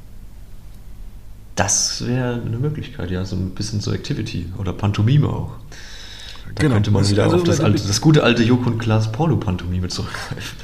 Das 1.57 2.07
wäre 2.07 2.43
eine 2.43 2.59
Möglichkeit, 2.59 3.11
ja, 3.11 3.25
so 3.25 3.37
ein 3.37 3.51
bisschen 3.51 3.81
so 3.81 3.93
Activity 3.93 4.47
oder 4.59 4.73
Pantomime 4.73 5.29
auch. 5.29 5.53
Da 6.55 6.63
genau. 6.63 6.75
könnte 6.75 6.91
man 6.91 7.09
wieder 7.09 7.25
also, 7.25 7.37
auf 7.37 7.45
das, 7.45 7.61
alte, 7.61 7.87
das 7.87 8.01
gute 8.01 8.23
alte 8.23 8.43
Joko 8.43 8.71
und 8.71 8.79
Klaas 8.79 9.11
Porno-Pantomime 9.13 9.89
zurückgreifen. 9.89 10.59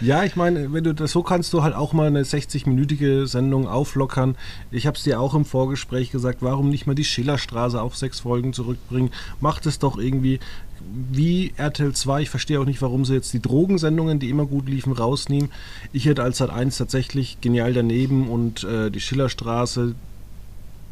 Ja, 0.00 0.24
ich 0.24 0.36
meine, 0.36 0.72
wenn 0.72 0.84
du 0.84 0.92
das 0.92 1.12
so 1.12 1.22
kannst 1.22 1.52
du 1.52 1.62
halt 1.62 1.74
auch 1.74 1.92
mal 1.92 2.08
eine 2.08 2.24
60-minütige 2.24 3.26
Sendung 3.26 3.68
auflockern. 3.68 4.36
Ich 4.70 4.86
habe 4.86 4.96
es 4.96 5.04
dir 5.04 5.20
auch 5.20 5.34
im 5.34 5.44
Vorgespräch 5.44 6.10
gesagt, 6.10 6.38
warum 6.40 6.68
nicht 6.68 6.86
mal 6.86 6.94
die 6.94 7.04
Schillerstraße 7.04 7.80
auf 7.80 7.96
sechs 7.96 8.20
Folgen 8.20 8.52
zurückbringen? 8.52 9.10
Macht 9.40 9.66
es 9.66 9.78
doch 9.78 9.96
irgendwie 9.96 10.40
wie 11.10 11.52
RTL 11.56 11.92
2. 11.92 12.22
Ich 12.22 12.30
verstehe 12.30 12.60
auch 12.60 12.66
nicht, 12.66 12.82
warum 12.82 13.04
sie 13.04 13.14
jetzt 13.14 13.32
die 13.32 13.40
Drogensendungen, 13.40 14.18
die 14.18 14.30
immer 14.30 14.46
gut 14.46 14.68
liefen, 14.68 14.92
rausnehmen. 14.92 15.50
Ich 15.92 16.06
hätte 16.06 16.22
als 16.22 16.38
Sat 16.38 16.50
1 16.50 16.76
tatsächlich 16.76 17.40
genial 17.40 17.72
daneben 17.72 18.28
und 18.28 18.64
äh, 18.64 18.90
die 18.90 19.00
Schillerstraße 19.00 19.94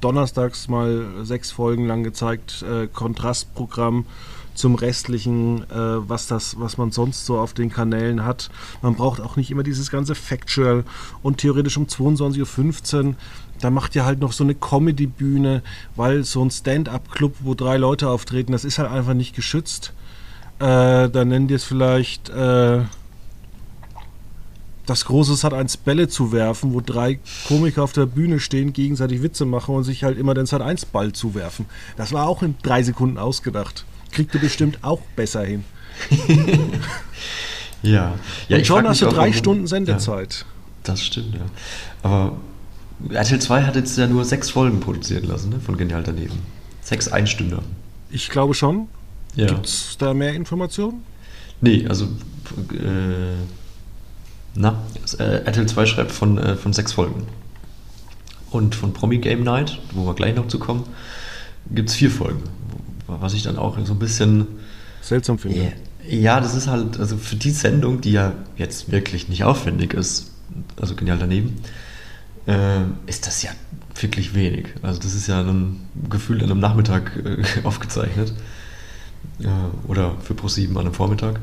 donnerstags 0.03 0.69
mal 0.69 1.07
sechs 1.23 1.51
Folgen 1.51 1.87
lang 1.87 2.03
gezeigt, 2.03 2.63
äh, 2.63 2.87
Kontrastprogramm 2.87 4.07
zum 4.55 4.75
restlichen, 4.75 5.63
äh, 5.71 6.09
was 6.09 6.27
das, 6.27 6.61
was 6.61 6.77
man 6.77 6.91
sonst 6.91 7.25
so 7.25 7.39
auf 7.39 7.55
den 7.55 7.71
Kanälen 7.71 8.25
hat. 8.25 8.51
Man 8.83 8.97
braucht 8.97 9.21
auch 9.21 9.37
nicht 9.37 9.51
immer 9.51 9.63
dieses 9.63 9.91
ganze 9.91 10.15
Factual 10.15 10.85
und 11.23 11.39
theoretisch 11.39 11.79
um 11.79 11.87
22.15 11.87 13.07
Uhr 13.07 13.15
da 13.63 13.71
macht 13.71 13.95
ihr 13.95 14.05
halt 14.05 14.19
noch 14.21 14.33
so 14.33 14.45
eine 14.45 14.55
Comedy-Bühne, 14.55 15.63
weil 15.95 16.25
so 16.25 16.45
ein 16.45 16.51
Stand-up-Club, 16.51 17.37
wo 17.41 17.55
drei 17.55 17.77
Leute 17.77 18.09
auftreten, 18.09 18.53
das 18.53 18.65
ist 18.65 18.79
halt 18.79 18.91
einfach 18.91 19.15
nicht 19.15 19.37
geschützt. 19.37 19.93
Äh, 20.59 21.09
dann 21.09 21.29
nennt 21.29 21.51
ihr 21.51 21.57
es 21.57 21.65
vielleicht 21.65 22.29
äh, 22.29 22.81
das 24.87 25.05
Große 25.05 25.45
hat 25.45 25.55
eins 25.55 25.77
Bälle 25.77 26.09
zu 26.09 26.33
werfen, 26.33 26.75
wo 26.75 26.81
drei 26.81 27.19
Komiker 27.47 27.83
auf 27.83 27.93
der 27.93 28.07
Bühne 28.07 28.41
stehen, 28.41 28.73
gegenseitig 28.73 29.23
Witze 29.23 29.45
machen 29.45 29.75
und 29.75 29.85
sich 29.85 30.05
halt 30.05 30.19
immer 30.19 30.35
den 30.35 30.47
Sat 30.47 30.61
1 30.61 30.87
Ball 30.87 31.13
zuwerfen. 31.13 31.67
Das 31.97 32.13
war 32.13 32.27
auch 32.27 32.43
in 32.43 32.57
drei 32.63 32.83
Sekunden 32.83 33.19
ausgedacht. 33.19 33.85
Kriegt 34.11 34.35
ihr 34.35 34.41
bestimmt 34.41 34.79
auch 34.83 35.01
besser 35.17 35.45
hin. 35.45 35.65
ja. 37.83 38.15
ja. 38.49 38.57
Und 38.57 38.67
schon 38.67 38.89
hast 38.89 39.03
du 39.03 39.07
drei 39.07 39.33
Stunden 39.33 39.67
Sendezeit. 39.67 40.41
Ja, 40.41 40.47
das 40.85 41.03
stimmt, 41.03 41.35
ja. 41.35 41.47
Aber 42.03 42.37
RTL 43.11 43.41
2 43.41 43.63
hat 43.63 43.77
jetzt 43.77 43.97
ja 43.97 44.07
nur 44.07 44.25
sechs 44.25 44.51
Folgen 44.51 44.81
produzieren 44.81 45.25
lassen, 45.25 45.51
ne, 45.51 45.61
von 45.61 45.77
Genial 45.77 46.03
daneben. 46.03 46.39
Sechs 46.83 47.09
Einstünder. 47.09 47.63
Ich 48.11 48.29
glaube 48.29 48.55
schon. 48.55 48.89
Ja. 49.35 49.47
Gibt 49.47 49.67
es 49.67 49.97
da 49.99 50.13
mehr 50.13 50.35
Informationen? 50.35 51.05
Nee, 51.61 51.87
also 51.89 52.05
äh, 52.05 53.37
na, 54.55 54.83
äh, 55.19 55.45
RTL 55.45 55.67
2 55.67 55.87
schreibt 55.87 56.13
von, 56.13 56.39
äh, 56.39 56.57
von 56.57 56.73
sechs 56.73 56.93
Folgen. 56.93 57.27
Und 58.51 58.75
von 58.75 58.93
Promi 58.93 59.19
Game 59.19 59.45
Night, 59.45 59.79
wo 59.93 60.05
wir 60.05 60.15
gleich 60.15 60.35
noch 60.35 60.49
zu 60.49 60.59
kommen, 60.59 60.85
gibt 61.71 61.89
es 61.89 61.95
vier 61.95 62.11
Folgen. 62.11 62.43
Was 63.07 63.35
ich 63.35 63.43
dann 63.43 63.57
auch 63.59 63.79
so 63.85 63.93
ein 63.95 63.99
bisschen 63.99 64.47
seltsam 65.01 65.39
finde. 65.39 65.73
Ja, 66.09 66.41
das 66.41 66.55
ist 66.55 66.67
halt, 66.67 66.99
also 66.99 67.17
für 67.17 67.37
die 67.37 67.51
Sendung, 67.51 68.01
die 68.01 68.13
ja 68.13 68.33
jetzt 68.57 68.91
wirklich 68.91 69.29
nicht 69.29 69.45
aufwendig 69.45 69.95
ist, 69.95 70.33
also 70.81 70.95
genial 70.95 71.19
daneben, 71.19 71.63
äh, 72.47 72.81
ist 73.07 73.27
das 73.27 73.43
ja 73.43 73.51
wirklich 74.01 74.35
wenig. 74.35 74.69
Also 74.83 75.01
das 75.01 75.15
ist 75.15 75.29
ja 75.29 75.41
ein 75.41 75.81
Gefühl 76.11 76.43
an 76.43 76.51
einem 76.51 76.61
Nachmittag 76.61 77.13
äh, 77.25 77.43
aufgezeichnet. 77.65 78.33
Äh, 79.41 79.47
oder 79.89 80.17
für 80.23 80.35
Pro7 80.35 80.71
an 80.71 80.79
einem 80.79 80.95
Vormittag. 80.95 81.41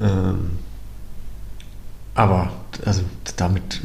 Ähm, 0.00 0.50
aber 2.16 2.50
also 2.84 3.02
damit, 3.36 3.80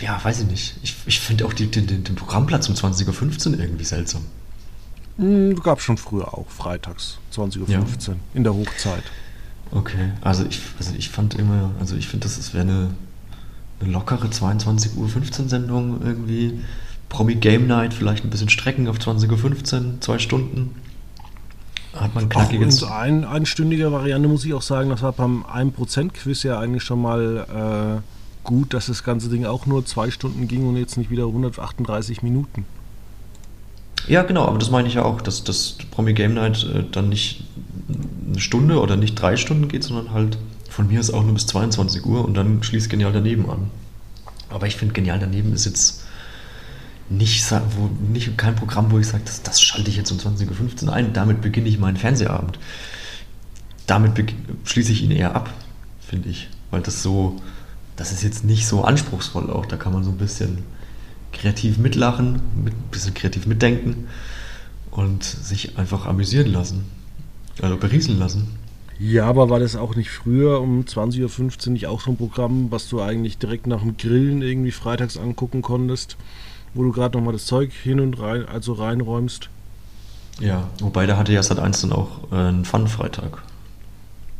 ja, 0.00 0.22
weiß 0.22 0.40
ich 0.40 0.46
nicht. 0.46 0.74
Ich, 0.82 0.96
ich 1.06 1.20
finde 1.20 1.46
auch 1.46 1.52
die, 1.52 1.70
den, 1.70 1.86
den 1.86 2.14
Programmplatz 2.14 2.68
um 2.68 2.74
20.15 2.74 3.52
Uhr 3.52 3.58
irgendwie 3.60 3.84
seltsam. 3.84 4.22
Hm, 5.16 5.54
gab 5.62 5.80
schon 5.80 5.96
früher 5.96 6.34
auch, 6.34 6.48
freitags, 6.48 7.18
20.15 7.32 7.60
Uhr, 7.60 7.68
ja. 7.68 7.80
in 8.34 8.44
der 8.44 8.54
Hochzeit. 8.54 9.04
Okay, 9.70 10.12
also 10.20 10.44
ich, 10.44 10.60
also 10.78 10.92
ich 10.96 11.08
fand 11.08 11.34
immer, 11.34 11.70
also 11.80 11.96
ich 11.96 12.08
finde, 12.08 12.26
das 12.26 12.52
wäre 12.52 12.64
eine, 12.64 12.90
eine 13.80 13.90
lockere 13.90 14.26
22.15 14.26 14.96
Uhr 14.96 15.48
Sendung 15.48 16.02
irgendwie. 16.02 16.60
Promi 17.08 17.36
Game 17.36 17.68
Night, 17.68 17.94
vielleicht 17.94 18.24
ein 18.24 18.30
bisschen 18.30 18.48
strecken 18.48 18.88
auf 18.88 18.98
20.15 18.98 19.74
Uhr, 19.74 20.00
zwei 20.00 20.18
Stunden. 20.18 20.74
Hat 21.94 22.14
man 22.14 22.28
knackiges. 22.28 22.82
Auch 22.82 22.88
in 22.88 22.92
ein, 22.92 23.24
einstündiger 23.24 23.92
Variante 23.92 24.28
muss 24.28 24.44
ich 24.44 24.54
auch 24.54 24.62
sagen, 24.62 24.90
das 24.90 25.02
war 25.02 25.12
beim 25.12 25.44
1%-Quiz 25.44 26.42
ja 26.42 26.58
eigentlich 26.58 26.82
schon 26.82 27.00
mal 27.00 28.00
äh, 28.02 28.46
gut, 28.46 28.74
dass 28.74 28.86
das 28.86 29.04
ganze 29.04 29.28
Ding 29.28 29.44
auch 29.44 29.66
nur 29.66 29.84
zwei 29.86 30.10
Stunden 30.10 30.48
ging 30.48 30.68
und 30.68 30.76
jetzt 30.76 30.96
nicht 30.96 31.10
wieder 31.10 31.26
138 31.26 32.22
Minuten. 32.22 32.66
Ja, 34.06 34.22
genau, 34.22 34.46
aber 34.46 34.58
das 34.58 34.70
meine 34.70 34.88
ich 34.88 34.94
ja 34.94 35.04
auch, 35.04 35.20
dass 35.20 35.44
das 35.44 35.78
Promi 35.90 36.12
Game 36.12 36.34
Night 36.34 36.64
äh, 36.64 36.84
dann 36.90 37.08
nicht 37.08 37.44
eine 38.28 38.40
Stunde 38.40 38.80
oder 38.80 38.96
nicht 38.96 39.14
drei 39.14 39.36
Stunden 39.36 39.68
geht, 39.68 39.84
sondern 39.84 40.12
halt 40.12 40.36
von 40.68 40.88
mir 40.88 41.00
aus 41.00 41.10
auch 41.10 41.22
nur 41.22 41.34
bis 41.34 41.46
22 41.46 42.04
Uhr 42.04 42.24
und 42.24 42.34
dann 42.34 42.62
schließt 42.62 42.90
Genial 42.90 43.12
daneben 43.12 43.48
an. 43.48 43.70
Aber 44.50 44.66
ich 44.66 44.76
finde, 44.76 44.94
Genial 44.94 45.18
daneben 45.18 45.52
ist 45.52 45.64
jetzt 45.64 46.04
nicht, 47.08 47.50
wo, 47.76 47.90
nicht 48.10 48.36
kein 48.38 48.56
Programm, 48.56 48.90
wo 48.90 48.98
ich 48.98 49.06
sage, 49.06 49.24
das, 49.24 49.42
das 49.42 49.60
schalte 49.60 49.90
ich 49.90 49.96
jetzt 49.96 50.10
um 50.10 50.18
20.15 50.18 50.86
Uhr 50.86 50.92
ein, 50.92 51.12
damit 51.12 51.40
beginne 51.40 51.68
ich 51.68 51.78
meinen 51.78 51.96
Fernsehabend. 51.96 52.58
Damit 53.86 54.34
schließe 54.64 54.92
ich 54.92 55.02
ihn 55.02 55.10
eher 55.10 55.34
ab, 55.34 55.52
finde 56.00 56.30
ich. 56.30 56.48
Weil 56.70 56.80
das 56.80 57.02
so, 57.02 57.36
das 57.96 58.12
ist 58.12 58.22
jetzt 58.22 58.44
nicht 58.44 58.66
so 58.66 58.84
anspruchsvoll 58.84 59.50
auch. 59.50 59.66
Da 59.66 59.76
kann 59.76 59.92
man 59.92 60.02
so 60.02 60.10
ein 60.10 60.18
bisschen 60.18 60.58
kreativ 61.32 61.78
mitlachen, 61.78 62.36
ein 62.56 62.72
bisschen 62.90 63.14
kreativ 63.14 63.46
mitdenken. 63.46 64.08
und 64.90 65.24
sich 65.24 65.76
einfach 65.76 66.06
amüsieren 66.06 66.52
lassen. 66.52 66.84
Also 67.60 67.76
berieseln 67.76 68.18
lassen. 68.18 68.48
Ja, 68.98 69.26
aber 69.26 69.50
war 69.50 69.58
das 69.58 69.74
auch 69.74 69.96
nicht 69.96 70.10
früher 70.10 70.60
um 70.60 70.82
20.15 70.82 71.66
Uhr 71.66 71.72
nicht 71.72 71.86
auch 71.88 72.00
so 72.00 72.12
ein 72.12 72.16
Programm, 72.16 72.70
was 72.70 72.88
du 72.88 73.00
eigentlich 73.00 73.38
direkt 73.38 73.66
nach 73.66 73.80
dem 73.80 73.96
Grillen 73.96 74.40
irgendwie 74.40 74.70
freitags 74.70 75.16
angucken 75.16 75.62
konntest, 75.62 76.16
wo 76.74 76.82
du 76.82 76.92
gerade 76.92 77.16
nochmal 77.16 77.32
das 77.32 77.46
Zeug 77.46 77.72
hin 77.72 78.00
und 78.00 78.20
rein, 78.20 78.46
also 78.46 78.74
reinräumst? 78.74 79.48
Ja, 80.40 80.68
wobei 80.80 81.06
da 81.06 81.16
hatte 81.16 81.32
ja 81.32 81.42
seit 81.42 81.58
1 81.58 81.82
dann 81.82 81.92
auch 81.92 82.32
äh, 82.32 82.36
einen 82.36 82.64
Fun-Freitag. 82.64 83.42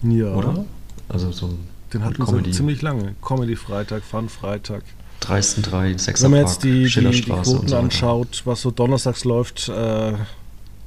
Ja. 0.03 0.35
Oder? 0.35 0.65
Also 1.09 1.31
so 1.33 1.47
ein 1.47 1.69
Den 1.93 2.05
hatten 2.05 2.27
wir 2.27 2.53
ziemlich 2.53 2.83
lange. 2.83 3.15
Comedy-Freitag, 3.23 4.03
Fun-Freitag. 4.03 4.83
Dreisten 5.21 5.63
3, 5.63 5.97
6 5.97 6.23
Wenn 6.23 6.31
man 6.33 6.41
jetzt 6.41 6.65
die, 6.65 6.71
die, 6.71 6.79
die 6.81 6.91
Schillerstraße 6.91 7.51
Quoten 7.51 7.61
und 7.63 7.69
so 7.69 7.77
anschaut, 7.77 8.43
was 8.45 8.61
so 8.61 8.71
donnerstags 8.71 9.25
läuft, 9.25 9.69
äh, 9.69 10.15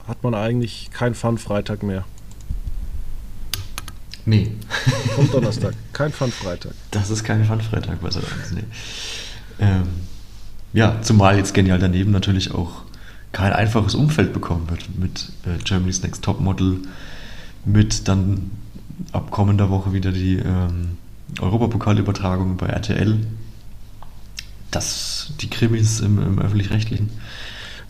hat 0.07 0.23
man 0.23 0.35
eigentlich 0.35 0.91
keinen 0.91 1.15
Fun-Freitag 1.15 1.83
mehr. 1.83 2.05
Nee, 4.25 4.51
Vom 5.15 5.31
Donnerstag, 5.31 5.73
kein 5.93 6.11
Fun-Freitag. 6.11 6.73
das 6.91 7.09
ist 7.09 7.23
kein 7.23 7.45
Fun-Freitag 7.45 8.01
bei 8.01 8.11
Sat 8.11 8.23
1, 8.25 8.51
nee. 8.51 8.63
Ähm, 9.59 9.87
ja, 10.73 11.01
zumal 11.01 11.37
jetzt 11.37 11.53
genial 11.53 11.79
daneben 11.79 12.11
natürlich 12.11 12.53
auch 12.53 12.83
kein 13.31 13.53
einfaches 13.53 13.95
Umfeld 13.95 14.33
bekommen 14.33 14.69
wird 14.69 14.87
mit 14.97 15.31
äh, 15.45 15.61
Germany's 15.63 16.01
Next 16.01 16.23
Topmodel, 16.23 16.79
mit 17.65 18.07
dann 18.07 18.51
ab 19.11 19.31
kommender 19.31 19.69
Woche 19.69 19.93
wieder 19.93 20.11
die 20.11 20.37
ähm, 20.37 20.97
Europapokalübertragung 21.39 22.57
bei 22.57 22.67
RTL. 22.67 23.17
Das, 24.71 25.33
die 25.41 25.49
Krimis 25.49 25.99
im, 25.99 26.21
im 26.21 26.39
Öffentlich-Rechtlichen. 26.39 27.09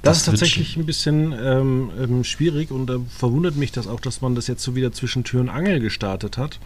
Das, 0.01 0.19
ist 0.19 0.27
wird 0.27 0.39
tatsächlich 0.39 0.77
ein 0.77 0.85
bisschen 0.85 1.33
ähm, 1.33 1.89
ähm, 1.99 2.23
schwierig 2.23 2.71
und 2.71 2.87
da 2.87 2.97
verwundert 3.09 3.55
mich 3.55 3.71
das 3.71 3.87
auch, 3.87 3.99
dass 3.99 4.21
man 4.21 4.35
das 4.35 4.47
jetzt 4.47 4.63
so 4.63 4.75
wieder 4.75 4.91
zwischen 4.91 5.23
Tür 5.23 5.41
und 5.41 5.49
Angel 5.49 5.79
gestartet 5.79 6.37
hat. 6.37 6.59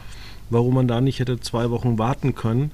Warum 0.49 0.73
man 0.73 0.87
da 0.87 0.99
nicht 0.99 1.19
hätte 1.19 1.39
zwei 1.39 1.69
Wochen 1.69 1.97
warten 1.97 2.35
können, 2.35 2.71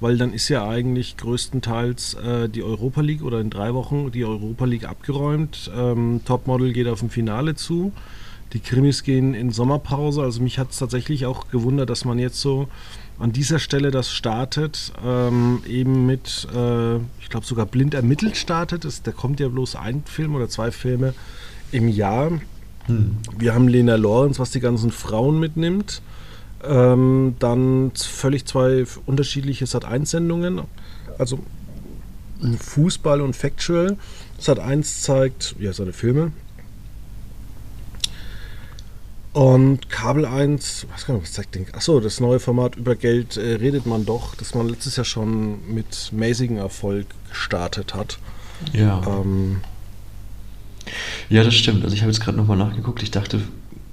weil 0.00 0.16
dann 0.16 0.32
ist 0.32 0.48
ja 0.48 0.68
eigentlich 0.68 1.16
größtenteils 1.16 2.14
äh, 2.14 2.48
die 2.48 2.62
Europa 2.62 3.00
League 3.00 3.22
oder 3.22 3.40
in 3.40 3.50
drei 3.50 3.74
Wochen 3.74 4.10
die 4.12 4.24
Europa 4.24 4.64
League 4.64 4.88
abgeräumt. 4.88 5.70
Ähm, 5.76 6.20
Topmodel 6.24 6.72
geht 6.72 6.86
auf 6.86 7.02
ein 7.02 7.10
Finale 7.10 7.54
zu. 7.54 7.92
Die 8.52 8.60
Krimis 8.60 9.02
gehen 9.02 9.34
in 9.34 9.50
Sommerpause. 9.50 10.22
Also 10.22 10.42
mich 10.42 10.58
hat 10.58 10.70
es 10.70 10.78
tatsächlich 10.78 11.26
auch 11.26 11.48
gewundert, 11.48 11.90
dass 11.90 12.04
man 12.04 12.18
jetzt 12.18 12.40
so 12.40 12.68
an 13.18 13.32
dieser 13.32 13.58
Stelle 13.58 13.90
das 13.90 14.12
startet, 14.12 14.92
ähm, 15.04 15.60
eben 15.66 16.06
mit, 16.06 16.46
äh, 16.54 16.96
ich 17.20 17.28
glaube 17.28 17.44
sogar 17.44 17.66
blind 17.66 17.94
ermittelt 17.94 18.36
startet. 18.36 18.84
Das, 18.84 19.02
da 19.02 19.10
kommt 19.10 19.40
ja 19.40 19.48
bloß 19.48 19.76
ein 19.76 20.02
Film 20.06 20.34
oder 20.36 20.48
zwei 20.48 20.70
Filme 20.70 21.14
im 21.72 21.88
Jahr. 21.88 22.30
Hm. 22.86 23.16
Wir 23.36 23.54
haben 23.54 23.68
Lena 23.68 23.96
Lorenz, 23.96 24.38
was 24.38 24.52
die 24.52 24.60
ganzen 24.60 24.92
Frauen 24.92 25.40
mitnimmt. 25.40 26.00
Ähm, 26.64 27.36
dann 27.38 27.92
völlig 27.94 28.46
zwei 28.46 28.84
unterschiedliche 29.06 29.64
Sat1-Sendungen. 29.64 30.62
Also 31.18 31.38
Fußball 32.58 33.20
und 33.20 33.34
Factual. 33.34 33.96
Sat1 34.40 35.02
zeigt 35.02 35.54
ja 35.58 35.72
seine 35.72 35.92
Filme. 35.92 36.32
Und 39.32 39.88
Kabel 39.88 40.24
1, 40.24 40.86
was 40.90 41.04
kann 41.06 41.16
man 41.16 41.22
was 41.22 41.32
zeigt 41.32 41.54
denn? 41.54 41.66
Achso, 41.72 42.00
das 42.00 42.18
neue 42.18 42.40
Format 42.40 42.76
über 42.76 42.96
Geld 42.96 43.36
äh, 43.36 43.54
redet 43.54 43.86
man 43.86 44.04
doch, 44.04 44.34
das 44.34 44.54
man 44.54 44.68
letztes 44.68 44.96
Jahr 44.96 45.04
schon 45.04 45.72
mit 45.72 46.10
mäßigem 46.12 46.56
Erfolg 46.56 47.06
gestartet 47.28 47.94
hat. 47.94 48.18
Ja. 48.72 49.00
Ähm, 49.06 49.60
Ja, 51.28 51.44
das 51.44 51.54
stimmt. 51.54 51.84
Also 51.84 51.94
ich 51.94 52.00
habe 52.02 52.10
jetzt 52.10 52.20
gerade 52.20 52.36
nochmal 52.36 52.56
nachgeguckt. 52.56 53.02
Ich 53.02 53.10
dachte 53.10 53.40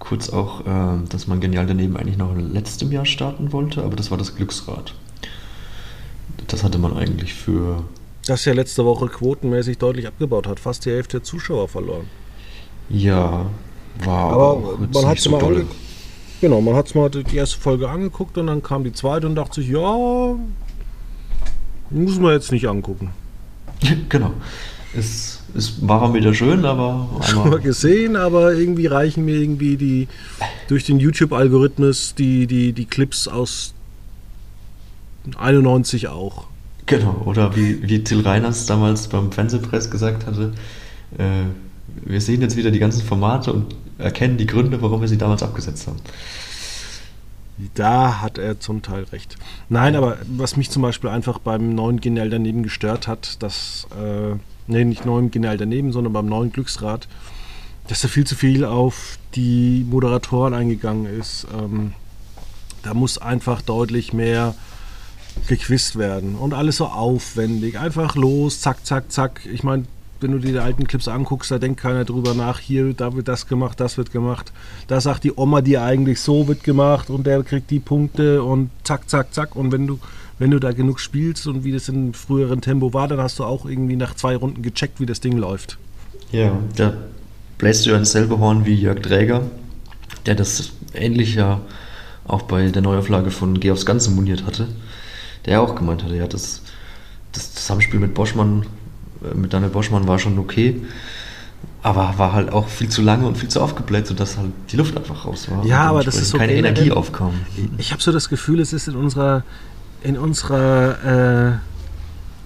kurz 0.08 0.30
auch, 0.30 0.62
ähm, 0.68 1.06
dass 1.10 1.28
man 1.28 1.40
genial 1.40 1.66
daneben 1.66 1.98
eigentlich 1.98 2.18
noch 2.18 2.36
in 2.36 2.54
letztem 2.54 2.92
Jahr 2.92 3.06
starten 3.06 3.52
wollte, 3.52 3.84
aber 3.84 3.96
das 3.96 4.12
war 4.12 4.18
das 4.18 4.36
Glücksrad. 4.36 4.94
Das 6.48 6.64
hatte 6.64 6.78
man 6.78 6.96
eigentlich 6.96 7.34
für. 7.34 7.84
das 8.26 8.46
ja 8.46 8.54
letzte 8.54 8.86
Woche 8.86 9.08
quotenmäßig 9.08 9.78
deutlich 9.78 10.08
abgebaut 10.08 10.48
hat, 10.48 10.60
fast 10.60 10.86
die 10.86 10.92
Hälfte 10.92 11.18
der 11.18 11.24
Zuschauer 11.24 11.68
verloren. 11.68 12.08
Ja, 12.90 13.48
war 14.04 14.34
Aber 14.34 14.78
man 14.78 15.06
hat 15.06 15.12
nicht 15.12 15.18
es 15.18 15.24
so 15.24 15.32
mal 15.32 15.40
dolle. 15.40 15.66
Genau, 16.42 16.62
man 16.62 16.76
hat 16.76 16.94
mal 16.94 17.10
die 17.10 17.36
erste 17.36 17.60
Folge 17.60 17.90
angeguckt 17.90 18.38
und 18.38 18.48
dann 18.48 18.62
kam 18.62 18.84
die 18.84 18.94
zweite 18.94 19.26
und 19.26 19.36
dachte 19.36 19.62
sich, 19.62 19.70
ja, 19.70 20.36
muss 21.90 22.20
man 22.20 22.34
jetzt 22.34 22.52
nicht 22.52 22.68
angucken. 22.68 23.12
genau. 24.10 24.32
Es, 24.96 25.35
es 25.56 25.88
war 25.88 26.14
wieder 26.14 26.34
schön, 26.34 26.66
aber 26.66 27.08
Schon 27.22 27.50
mal 27.50 27.60
gesehen, 27.60 28.16
aber 28.16 28.54
irgendwie 28.54 28.88
reichen 28.88 29.26
mir 29.26 29.36
irgendwie 29.36 29.78
die 29.78 30.08
durch 30.68 30.84
den 30.84 31.00
YouTube-Algorithmus 31.00 32.16
die, 32.16 32.48
die, 32.48 32.74
die 32.74 32.86
Clips 32.86 33.28
aus 33.28 33.74
91 35.38 36.08
auch. 36.08 36.46
genau. 36.86 37.22
Oder 37.26 37.56
wie, 37.56 37.88
wie 37.88 38.04
Till 38.04 38.22
Reiners 38.22 38.66
damals 38.66 39.08
beim 39.08 39.32
Fernsehpress 39.32 39.90
gesagt 39.90 40.26
hatte, 40.26 40.54
äh, 41.18 41.46
wir 42.04 42.22
sehen 42.22 42.42
jetzt 42.42 42.58
wieder 42.58 42.72
die 42.72 42.80
ganzen 42.80 43.04
Formate 43.04 43.54
und 43.54 43.76
erkennen 43.98 44.38
die 44.38 44.46
Gründe, 44.46 44.82
warum 44.82 45.02
wir 45.02 45.08
sie 45.08 45.18
damals 45.18 45.42
abgesetzt 45.42 45.88
haben. 45.88 46.00
Da 47.74 48.22
hat 48.22 48.38
er 48.38 48.60
zum 48.60 48.82
Teil 48.82 49.04
recht. 49.14 49.38
Nein, 49.70 49.96
aber 49.96 50.18
was 50.28 50.58
mich 50.58 50.70
zum 50.70 50.82
Beispiel 50.82 51.10
einfach 51.10 51.40
beim 51.40 51.74
neuen 51.74 52.02
Genial 52.02 52.30
daneben 52.30 52.64
gestört 52.64 53.08
hat, 53.08 53.42
dass, 53.42 53.88
äh, 53.98 54.36
nee, 54.68 54.84
nicht 54.84 55.06
neuen 55.06 55.32
Genial 55.32 55.58
daneben, 55.58 55.92
sondern 55.92 56.14
beim 56.14 56.28
neuen 56.28 56.52
Glücksrad, 56.52 57.08
dass 57.88 58.02
da 58.02 58.08
viel 58.08 58.26
zu 58.26 58.36
viel 58.36 58.66
auf 58.66 59.18
die 59.36 59.86
Moderatoren 59.90 60.54
eingegangen 60.54 61.06
ist. 61.06 61.48
Ähm, 61.58 61.94
da 62.84 62.94
muss 62.94 63.18
einfach 63.18 63.62
deutlich 63.62 64.14
mehr 64.14 64.56
gequizt 65.48 65.98
werden 65.98 66.36
und 66.36 66.54
alles 66.54 66.78
so 66.78 66.86
aufwendig. 66.86 67.78
Einfach 67.80 68.16
los, 68.16 68.62
zack, 68.62 68.86
zack, 68.86 69.12
zack. 69.12 69.46
Ich 69.52 69.64
meine, 69.64 69.86
wenn 70.22 70.32
du 70.32 70.40
dir 70.40 70.54
die 70.54 70.60
alten 70.60 70.88
Clips 70.88 71.08
anguckst, 71.08 71.52
da 71.52 71.60
denkt 71.60 71.80
keiner 71.80 72.06
drüber 72.06 72.34
nach, 72.34 72.60
hier, 72.60 72.94
da 72.94 73.14
wird 73.14 73.28
das 73.28 73.48
gemacht, 73.48 73.80
das 73.80 73.98
wird 73.98 74.12
gemacht. 74.12 74.54
Da 74.88 75.02
sagt 75.02 75.24
die 75.24 75.34
Oma 75.36 75.62
dir 75.62 75.84
eigentlich, 75.84 76.22
so 76.22 76.48
wird 76.48 76.64
gemacht 76.64 77.10
und 77.10 77.28
der 77.28 77.44
kriegt 77.44 77.70
die 77.70 77.80
Punkte 77.80 78.44
und 78.44 78.70
zack, 78.84 79.10
zack, 79.10 79.34
zack. 79.34 79.56
Und 79.56 79.72
wenn 79.72 79.88
du, 79.88 80.00
wenn 80.40 80.52
du 80.52 80.60
da 80.60 80.72
genug 80.72 81.00
spielst 81.00 81.48
und 81.48 81.64
wie 81.64 81.72
das 81.72 81.88
in 81.90 82.14
früheren 82.14 82.62
Tempo 82.62 82.94
war, 82.94 83.08
dann 83.08 83.20
hast 83.20 83.40
du 83.40 83.44
auch 83.44 83.66
irgendwie 83.66 83.96
nach 83.96 84.16
zwei 84.16 84.36
Runden 84.36 84.62
gecheckt, 84.62 85.00
wie 85.00 85.06
das 85.06 85.20
Ding 85.22 85.38
läuft. 85.38 85.78
Ja, 86.32 86.52
da 86.76 86.94
bläst 87.58 87.86
du 87.86 87.92
ja 87.92 87.98
ins 87.98 88.12
selbe 88.12 88.38
Horn 88.40 88.66
wie 88.66 88.74
Jörg 88.76 89.00
Dräger, 89.02 89.44
der 90.26 90.36
das 90.36 90.72
ähnlich 90.94 91.36
ja 91.36 91.62
auch 92.28 92.42
bei 92.42 92.68
der 92.70 92.82
Neuauflage 92.82 93.32
von 93.32 93.60
Geh 93.60 93.72
aufs 93.72 93.86
Ganze 93.86 94.12
moniert 94.12 94.46
hatte, 94.46 94.68
der 95.46 95.62
auch 95.62 95.76
gemeint 95.76 96.04
hatte, 96.04 96.16
ja, 96.16 96.28
das, 96.28 96.62
das 97.32 97.54
Zusammenspiel 97.54 98.00
mit 98.00 98.14
Boschmann, 98.14 98.66
äh, 99.24 99.36
mit 99.36 99.54
Daniel 99.54 99.70
Boschmann 99.70 100.08
war 100.08 100.20
schon 100.20 100.38
okay, 100.40 100.82
aber 101.84 102.16
war 102.18 102.34
halt 102.34 102.52
auch 102.52 102.68
viel 102.68 102.90
zu 102.90 103.04
lange 103.04 103.28
und 103.28 103.38
viel 103.38 103.50
zu 103.50 103.62
aufgebläht, 103.62 104.08
sodass 104.08 104.38
halt 104.38 104.52
die 104.72 104.76
Luft 104.78 104.98
einfach 104.98 105.26
raus 105.26 105.50
war. 105.52 105.64
Ja, 105.66 105.84
aber 105.84 106.04
das 106.04 106.16
ist 106.16 106.32
so 106.32 106.38
keine 106.40 106.54
generell- 106.54 106.74
Energie 106.78 106.92
aufkam. 106.92 107.34
Ich 107.78 107.92
habe 107.92 108.02
so 108.02 108.12
das 108.12 108.28
Gefühl, 108.28 108.60
es 108.60 108.74
ist 108.74 108.88
in 108.88 108.96
unserer, 108.96 109.44
in 110.06 110.18
unserer, 110.18 111.60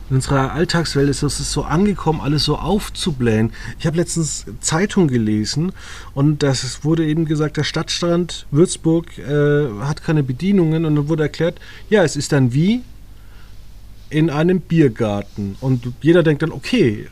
äh, 0.07 0.09
in 0.09 0.15
unserer 0.15 0.53
Alltagswelt 0.53 1.09
ist 1.09 1.21
es 1.23 1.51
so 1.51 1.63
angekommen, 1.63 2.21
alles 2.21 2.45
so 2.45 2.57
aufzublähen. 2.57 3.51
Ich 3.77 3.85
habe 3.85 3.97
letztens 3.97 4.45
Zeitung 4.61 5.07
gelesen 5.07 5.73
und 6.13 6.41
das 6.41 6.83
wurde 6.83 7.05
eben 7.05 7.25
gesagt, 7.25 7.57
der 7.57 7.63
Stadtstrand 7.63 8.47
Würzburg 8.49 9.17
äh, 9.17 9.67
hat 9.81 10.03
keine 10.03 10.23
Bedienungen 10.23 10.85
und 10.85 10.95
dann 10.95 11.09
wurde 11.09 11.23
erklärt, 11.23 11.59
ja, 11.89 12.03
es 12.03 12.15
ist 12.15 12.31
dann 12.31 12.53
wie 12.53 12.81
in 14.09 14.29
einem 14.29 14.61
Biergarten. 14.61 15.55
Und 15.61 15.93
jeder 16.01 16.23
denkt 16.23 16.41
dann, 16.41 16.51
okay, 16.51 17.07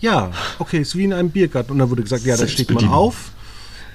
ja, 0.00 0.30
okay, 0.58 0.80
es 0.80 0.88
ist 0.88 0.96
wie 0.96 1.04
in 1.04 1.12
einem 1.12 1.30
Biergarten. 1.30 1.72
Und 1.72 1.78
dann 1.78 1.88
wurde 1.88 2.02
gesagt, 2.02 2.24
ja, 2.24 2.36
da 2.36 2.46
steht 2.46 2.70
man 2.70 2.88
auf, 2.88 3.30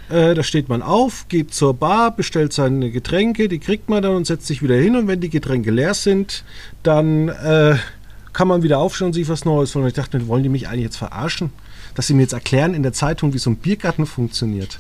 äh, 0.09 0.33
da 0.33 0.43
steht 0.43 0.69
man 0.69 0.81
auf, 0.81 1.27
geht 1.27 1.53
zur 1.53 1.73
Bar, 1.73 2.15
bestellt 2.15 2.53
seine 2.53 2.91
Getränke, 2.91 3.47
die 3.47 3.59
kriegt 3.59 3.89
man 3.89 4.01
dann 4.01 4.15
und 4.15 4.25
setzt 4.25 4.47
sich 4.47 4.61
wieder 4.61 4.75
hin. 4.75 4.95
Und 4.95 5.07
wenn 5.07 5.21
die 5.21 5.29
Getränke 5.29 5.71
leer 5.71 5.93
sind, 5.93 6.43
dann 6.83 7.29
äh, 7.29 7.75
kann 8.33 8.47
man 8.47 8.63
wieder 8.63 8.79
aufstehen 8.79 9.07
und 9.07 9.13
sich 9.13 9.29
was 9.29 9.45
Neues 9.45 9.73
holen. 9.75 9.83
Und 9.83 9.89
ich 9.89 9.95
dachte, 9.95 10.17
mir, 10.17 10.27
wollen 10.27 10.43
die 10.43 10.49
mich 10.49 10.67
eigentlich 10.67 10.85
jetzt 10.85 10.97
verarschen? 10.97 11.51
Dass 11.95 12.07
sie 12.07 12.13
mir 12.13 12.23
jetzt 12.23 12.33
erklären 12.33 12.73
in 12.73 12.83
der 12.83 12.93
Zeitung, 12.93 13.33
wie 13.33 13.39
so 13.39 13.49
ein 13.49 13.57
Biergarten 13.57 14.05
funktioniert. 14.05 14.79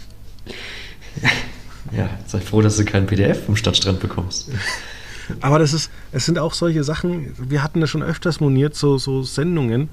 Ja, 1.91 2.07
sei 2.27 2.39
froh, 2.39 2.61
dass 2.61 2.77
du 2.77 2.85
kein 2.85 3.07
PDF 3.07 3.45
vom 3.45 3.55
Stadtstrand 3.55 3.99
bekommst. 3.99 4.51
Aber 5.41 5.57
das 5.57 5.73
ist, 5.73 5.89
es 6.11 6.25
sind 6.25 6.37
auch 6.37 6.53
solche 6.53 6.83
Sachen, 6.83 7.33
wir 7.37 7.63
hatten 7.63 7.81
das 7.81 7.89
schon 7.89 8.03
öfters 8.03 8.39
moniert, 8.39 8.75
so, 8.75 8.99
so 8.99 9.23
Sendungen. 9.23 9.89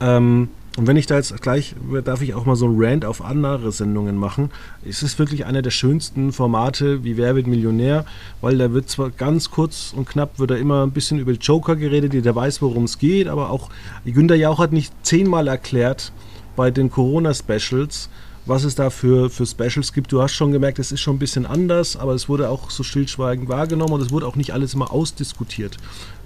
Ähm, 0.00 0.48
und 0.76 0.86
wenn 0.86 0.96
ich 0.96 1.06
da 1.06 1.16
jetzt 1.16 1.40
gleich, 1.40 1.74
darf 2.04 2.20
ich 2.20 2.34
auch 2.34 2.44
mal 2.44 2.54
so 2.54 2.66
ein 2.66 2.74
Rant 2.76 3.04
auf 3.06 3.24
andere 3.24 3.72
Sendungen 3.72 4.16
machen. 4.16 4.50
Es 4.86 5.02
ist 5.02 5.18
wirklich 5.18 5.46
einer 5.46 5.62
der 5.62 5.70
schönsten 5.70 6.32
Formate 6.32 7.02
wie 7.02 7.16
Wer 7.16 7.34
wird 7.34 7.46
Millionär, 7.46 8.04
weil 8.42 8.58
da 8.58 8.72
wird 8.72 8.90
zwar 8.90 9.10
ganz 9.10 9.50
kurz 9.50 9.94
und 9.96 10.06
knapp, 10.06 10.38
wird 10.38 10.50
da 10.50 10.56
immer 10.56 10.84
ein 10.84 10.90
bisschen 10.90 11.18
über 11.18 11.32
Joker 11.32 11.76
geredet, 11.76 12.12
der 12.12 12.34
weiß, 12.34 12.60
worum 12.60 12.84
es 12.84 12.98
geht, 12.98 13.26
aber 13.26 13.50
auch 13.50 13.70
Günter 14.04 14.34
Jauch 14.34 14.58
hat 14.58 14.72
nicht 14.72 14.92
zehnmal 15.02 15.48
erklärt 15.48 16.12
bei 16.56 16.70
den 16.70 16.90
Corona-Specials, 16.90 18.10
was 18.46 18.62
es 18.64 18.76
da 18.76 18.90
für, 18.90 19.28
für 19.28 19.44
Specials 19.44 19.92
gibt. 19.92 20.12
Du 20.12 20.22
hast 20.22 20.32
schon 20.32 20.52
gemerkt, 20.52 20.78
es 20.78 20.92
ist 20.92 21.00
schon 21.00 21.16
ein 21.16 21.18
bisschen 21.18 21.46
anders, 21.46 21.96
aber 21.96 22.14
es 22.14 22.28
wurde 22.28 22.48
auch 22.48 22.70
so 22.70 22.82
stillschweigend 22.82 23.48
wahrgenommen 23.48 23.94
und 23.94 24.00
es 24.00 24.12
wurde 24.12 24.26
auch 24.26 24.36
nicht 24.36 24.52
alles 24.52 24.74
immer 24.74 24.92
ausdiskutiert. 24.92 25.76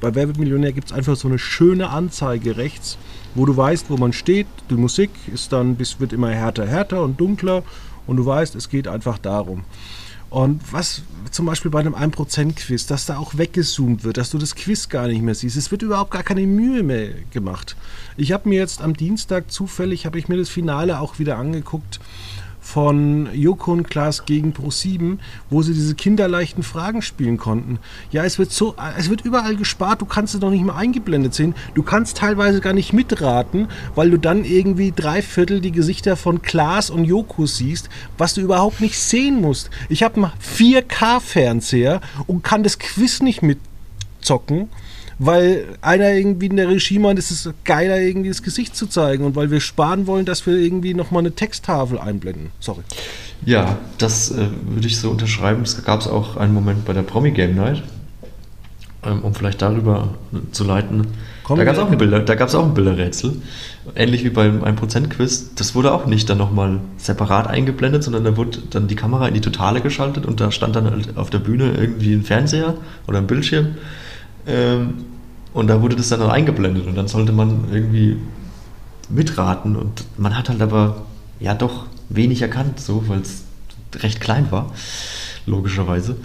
Bei 0.01 0.15
Wer 0.15 0.29
wird 0.29 0.39
Millionär 0.39 0.73
gibt 0.73 0.89
es 0.89 0.93
einfach 0.93 1.17
so 1.17 1.29
eine 1.29 1.39
schöne 1.39 1.89
Anzeige 1.89 2.57
rechts, 2.57 2.99
wo 3.35 3.47
du 3.47 3.57
weißt, 3.57 3.87
wo 3.89 3.97
man 3.97 4.13
steht. 4.13 4.47
Die 4.69 4.75
Musik 4.75 5.11
ist 5.33 5.53
dann, 5.53 5.79
wird 5.79 6.13
immer 6.13 6.31
härter, 6.31 6.67
härter 6.67 7.03
und 7.03 7.19
dunkler 7.19 7.63
und 8.07 8.17
du 8.17 8.27
weißt, 8.27 8.55
es 8.55 8.69
geht 8.69 8.87
einfach 8.87 9.19
darum. 9.19 9.65
Und 10.31 10.73
was 10.73 11.03
zum 11.33 11.47
Beispiel 11.47 11.71
bei 11.71 11.81
einem 11.81 11.95
1%-Quiz, 11.95 12.87
dass 12.87 13.07
da 13.07 13.19
auch 13.19 13.37
weggezoomt 13.37 14.05
wird, 14.05 14.17
dass 14.17 14.31
du 14.31 14.39
das 14.39 14.55
Quiz 14.55 14.89
gar 14.89 15.09
nicht 15.09 15.23
mehr 15.23 15.35
siehst. 15.35 15.57
Es 15.57 15.71
wird 15.71 15.83
überhaupt 15.83 16.13
gar 16.13 16.23
keine 16.23 16.47
Mühe 16.47 16.83
mehr 16.83 17.11
gemacht. 17.33 17.77
Ich 18.17 18.33
habe 18.33 18.49
mir 18.49 18.59
jetzt 18.59 18.81
am 18.81 18.97
Dienstag 18.97 19.51
zufällig, 19.51 20.07
habe 20.07 20.19
ich 20.19 20.29
mir 20.29 20.37
das 20.37 20.49
Finale 20.49 21.01
auch 21.01 21.19
wieder 21.19 21.37
angeguckt 21.37 22.01
von 22.61 23.29
Joko 23.35 23.73
und 23.73 23.89
Klaas 23.89 24.27
gegen 24.27 24.53
Pro7, 24.53 25.19
wo 25.49 25.63
sie 25.63 25.75
diese 25.75 25.95
kinderleichten 25.95 26.63
Fragen 26.63 27.03
spielen 27.03 27.37
konnten. 27.37 27.79
Ja, 28.11 28.25
es 28.25 28.39
wird 28.39 28.53
so, 28.53 28.75
es 28.99 29.09
wird 29.09 29.23
überall 29.23 29.57
gespart, 29.57 30.01
du 30.01 30.07
kannst 30.07 30.35
es 30.35 30.41
noch 30.41 30.51
nicht 30.51 30.65
mal 30.65 30.77
eingeblendet 30.77 31.35
sehen. 31.35 31.55
Du 31.75 31.83
kannst 31.83 32.19
teilweise 32.19 32.61
gar 32.61 32.73
nicht 32.73 32.93
mitraten, 32.93 33.69
weil 33.95 34.11
du 34.11 34.19
dann 34.19 34.45
irgendwie 34.45 34.93
drei 34.95 35.23
Viertel 35.23 35.61
die 35.61 35.73
Gesichter 35.73 36.17
von 36.17 36.43
Klaas 36.43 36.91
und 36.91 37.05
Joko 37.05 37.47
siehst, 37.47 37.89
was 38.19 38.35
du 38.35 38.41
überhaupt 38.41 38.81
nicht 38.81 38.99
sehen 38.99 39.41
musst. 39.41 39.71
Ich 39.89 40.03
habe 40.03 40.17
einen 40.17 40.33
4K-Fernseher 40.41 42.01
und 42.27 42.45
kann 42.45 42.63
das 42.63 42.79
Quiz 42.79 43.21
nicht 43.21 43.43
mitzocken 43.43 44.69
weil 45.23 45.67
einer 45.83 46.15
irgendwie 46.15 46.47
in 46.47 46.57
der 46.57 46.69
Regie 46.69 46.99
meint, 46.99 47.19
es 47.19 47.31
ist 47.31 47.53
geiler, 47.67 48.01
irgendwie 48.01 48.31
das 48.31 48.43
Gesicht 48.43 48.75
zu 48.75 48.87
zeigen 48.87 49.25
und 49.25 49.37
weil 49.37 49.51
wir 49.51 49.61
sparen 49.61 50.07
wollen, 50.07 50.25
dass 50.25 50.47
wir 50.47 50.57
irgendwie 50.57 50.95
nochmal 50.95 51.21
eine 51.21 51.33
Texttafel 51.33 51.99
einblenden. 51.99 52.51
Sorry. 52.59 52.81
Ja, 53.45 53.77
das 53.99 54.31
äh, 54.31 54.47
würde 54.67 54.87
ich 54.87 54.99
so 54.99 55.11
unterschreiben. 55.11 55.63
Es 55.63 55.85
gab 55.85 56.01
es 56.01 56.09
auch 56.09 56.39
einen 56.39 56.55
Moment 56.55 56.87
bei 56.87 56.95
der 56.95 57.03
Promi 57.03 57.33
Game 57.33 57.55
Night, 57.55 57.83
ähm, 59.05 59.21
um 59.21 59.35
vielleicht 59.35 59.61
darüber 59.61 60.15
zu 60.53 60.65
leiten. 60.65 61.07
Komm, 61.45 61.59
da 61.59 61.65
gab 61.65 61.75
es 61.75 61.81
auch, 61.81 61.91
ein 61.91 61.99
Bilder, 61.99 62.25
auch 62.25 62.65
ein 62.65 62.75
Bilderrätsel. 62.75 63.43
Ähnlich 63.95 64.25
wie 64.25 64.31
beim 64.31 64.65
1%-Quiz. 64.65 65.55
Das 65.55 65.75
wurde 65.75 65.93
auch 65.93 66.07
nicht 66.07 66.31
dann 66.31 66.39
nochmal 66.39 66.81
separat 66.97 67.47
eingeblendet, 67.47 68.05
sondern 68.05 68.25
da 68.25 68.39
wurde 68.39 68.61
dann 68.71 68.89
die 68.89 68.97
Kamera 68.97 69.29
in 69.29 69.35
die 69.35 69.43
Totale 69.43 69.83
geschaltet 69.83 70.25
und 70.25 70.41
da 70.41 70.51
stand 70.51 70.77
dann 70.77 70.91
halt 70.91 71.19
auf 71.19 71.29
der 71.29 71.41
Bühne 71.41 71.75
irgendwie 71.77 72.15
ein 72.15 72.23
Fernseher 72.23 72.75
oder 73.07 73.19
ein 73.19 73.27
Bildschirm. 73.27 73.75
Ähm, 74.51 75.05
und 75.53 75.67
da 75.67 75.83
wurde 75.83 75.97
das 75.97 76.09
dann 76.09 76.23
eingeblendet 76.23 76.87
und 76.87 76.97
dann 76.97 77.09
sollte 77.09 77.33
man 77.33 77.65
irgendwie 77.73 78.19
mitraten 79.09 79.77
und 79.77 80.05
man 80.17 80.37
hat 80.37 80.49
halt 80.49 80.63
aber 80.63 81.03
ja 81.41 81.55
doch 81.55 81.87
wenig 82.09 82.43
erkannt, 82.43 82.79
so, 82.79 83.09
weil 83.09 83.21
es 83.21 83.45
recht 83.97 84.21
klein 84.21 84.53
war, 84.53 84.73
logischerweise. 85.47 86.17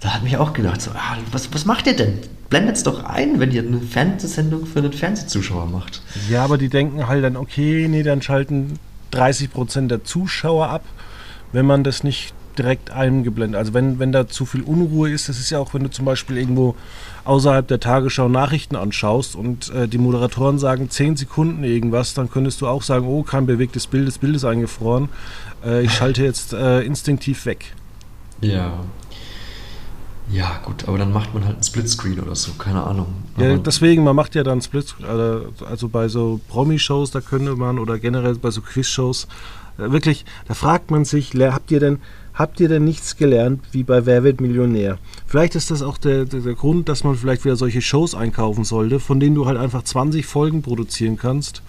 Da 0.00 0.14
hat 0.14 0.22
mich 0.22 0.38
auch 0.38 0.54
gedacht, 0.54 0.80
so, 0.80 0.92
ah, 0.92 1.18
was, 1.30 1.52
was 1.52 1.66
macht 1.66 1.86
ihr 1.86 1.96
denn? 1.96 2.18
Blendet 2.48 2.76
es 2.76 2.82
doch 2.82 3.04
ein, 3.04 3.38
wenn 3.38 3.52
ihr 3.52 3.62
eine 3.62 3.80
Fernsehsendung 3.80 4.64
für 4.64 4.78
einen 4.78 4.92
Fernsehzuschauer 4.92 5.66
macht. 5.66 6.00
Ja, 6.30 6.42
aber 6.42 6.56
die 6.56 6.70
denken 6.70 7.06
halt 7.06 7.22
dann, 7.22 7.36
okay, 7.36 7.86
nee, 7.88 8.02
dann 8.02 8.22
schalten 8.22 8.78
30% 9.12 9.88
der 9.88 10.04
Zuschauer 10.04 10.68
ab, 10.68 10.84
wenn 11.52 11.66
man 11.66 11.84
das 11.84 12.02
nicht 12.02 12.32
direkt 12.60 12.90
eingeblendet. 12.90 13.58
Also 13.58 13.72
wenn, 13.72 13.98
wenn 13.98 14.12
da 14.12 14.28
zu 14.28 14.44
viel 14.44 14.62
Unruhe 14.62 15.10
ist, 15.10 15.30
das 15.30 15.38
ist 15.38 15.48
ja 15.48 15.58
auch, 15.58 15.72
wenn 15.72 15.82
du 15.82 15.90
zum 15.90 16.04
Beispiel 16.04 16.36
irgendwo 16.36 16.74
außerhalb 17.24 17.66
der 17.66 17.80
Tagesschau 17.80 18.28
Nachrichten 18.28 18.76
anschaust 18.76 19.34
und 19.34 19.70
äh, 19.70 19.88
die 19.88 19.96
Moderatoren 19.96 20.58
sagen 20.58 20.90
10 20.90 21.16
Sekunden 21.16 21.64
irgendwas, 21.64 22.12
dann 22.12 22.30
könntest 22.30 22.60
du 22.60 22.66
auch 22.66 22.82
sagen, 22.82 23.06
oh, 23.06 23.22
kein 23.22 23.46
bewegtes 23.46 23.86
Bild, 23.86 24.06
das 24.06 24.18
Bild 24.18 24.36
ist 24.36 24.44
eingefroren. 24.44 25.08
Äh, 25.64 25.84
ich 25.84 25.92
schalte 25.92 26.22
jetzt 26.22 26.52
äh, 26.52 26.82
instinktiv 26.82 27.46
weg. 27.46 27.74
Ja. 28.42 28.74
Ja, 30.30 30.60
gut, 30.64 30.86
aber 30.86 30.98
dann 30.98 31.12
macht 31.12 31.34
man 31.34 31.44
halt 31.44 31.54
einen 31.54 31.62
Splitscreen 31.64 32.20
oder 32.20 32.36
so, 32.36 32.52
keine 32.52 32.84
Ahnung. 32.84 33.06
Ja, 33.36 33.56
deswegen, 33.56 34.04
man 34.04 34.14
macht 34.14 34.36
ja 34.36 34.44
dann 34.44 34.60
Splitscreen, 34.60 35.08
also, 35.08 35.48
also 35.64 35.88
bei 35.88 36.08
so 36.08 36.40
Promi-Shows, 36.48 37.10
da 37.10 37.20
könnte 37.20 37.56
man, 37.56 37.80
oder 37.80 37.98
generell 37.98 38.36
bei 38.36 38.50
so 38.50 38.60
Quiz-Shows, 38.60 39.26
äh, 39.78 39.90
wirklich, 39.90 40.24
da 40.46 40.54
fragt 40.54 40.90
man 40.90 41.04
sich, 41.04 41.32
habt 41.34 41.70
ihr 41.72 41.80
denn, 41.80 41.98
habt 42.34 42.60
ihr 42.60 42.68
denn 42.68 42.84
nichts 42.84 43.16
gelernt 43.16 43.60
wie 43.72 43.82
bei 43.82 44.06
Wer 44.06 44.22
wird 44.24 44.40
Millionär? 44.40 44.98
Vielleicht 45.26 45.54
ist 45.54 45.70
das 45.70 45.82
auch 45.82 45.98
der, 45.98 46.24
der, 46.24 46.40
der, 46.40 46.54
Grund, 46.54 46.88
dass 46.88 47.04
man 47.04 47.16
vielleicht 47.16 47.44
wieder 47.44 47.56
solche 47.56 47.82
Shows 47.82 48.14
einkaufen 48.14 48.64
sollte, 48.64 49.00
von 49.00 49.20
denen 49.20 49.34
du 49.34 49.44
halt 49.46 49.58
einfach 49.58 49.82
20 49.82 50.24
Folgen 50.26 50.62
produzieren 50.62 51.16
kannst. 51.16 51.62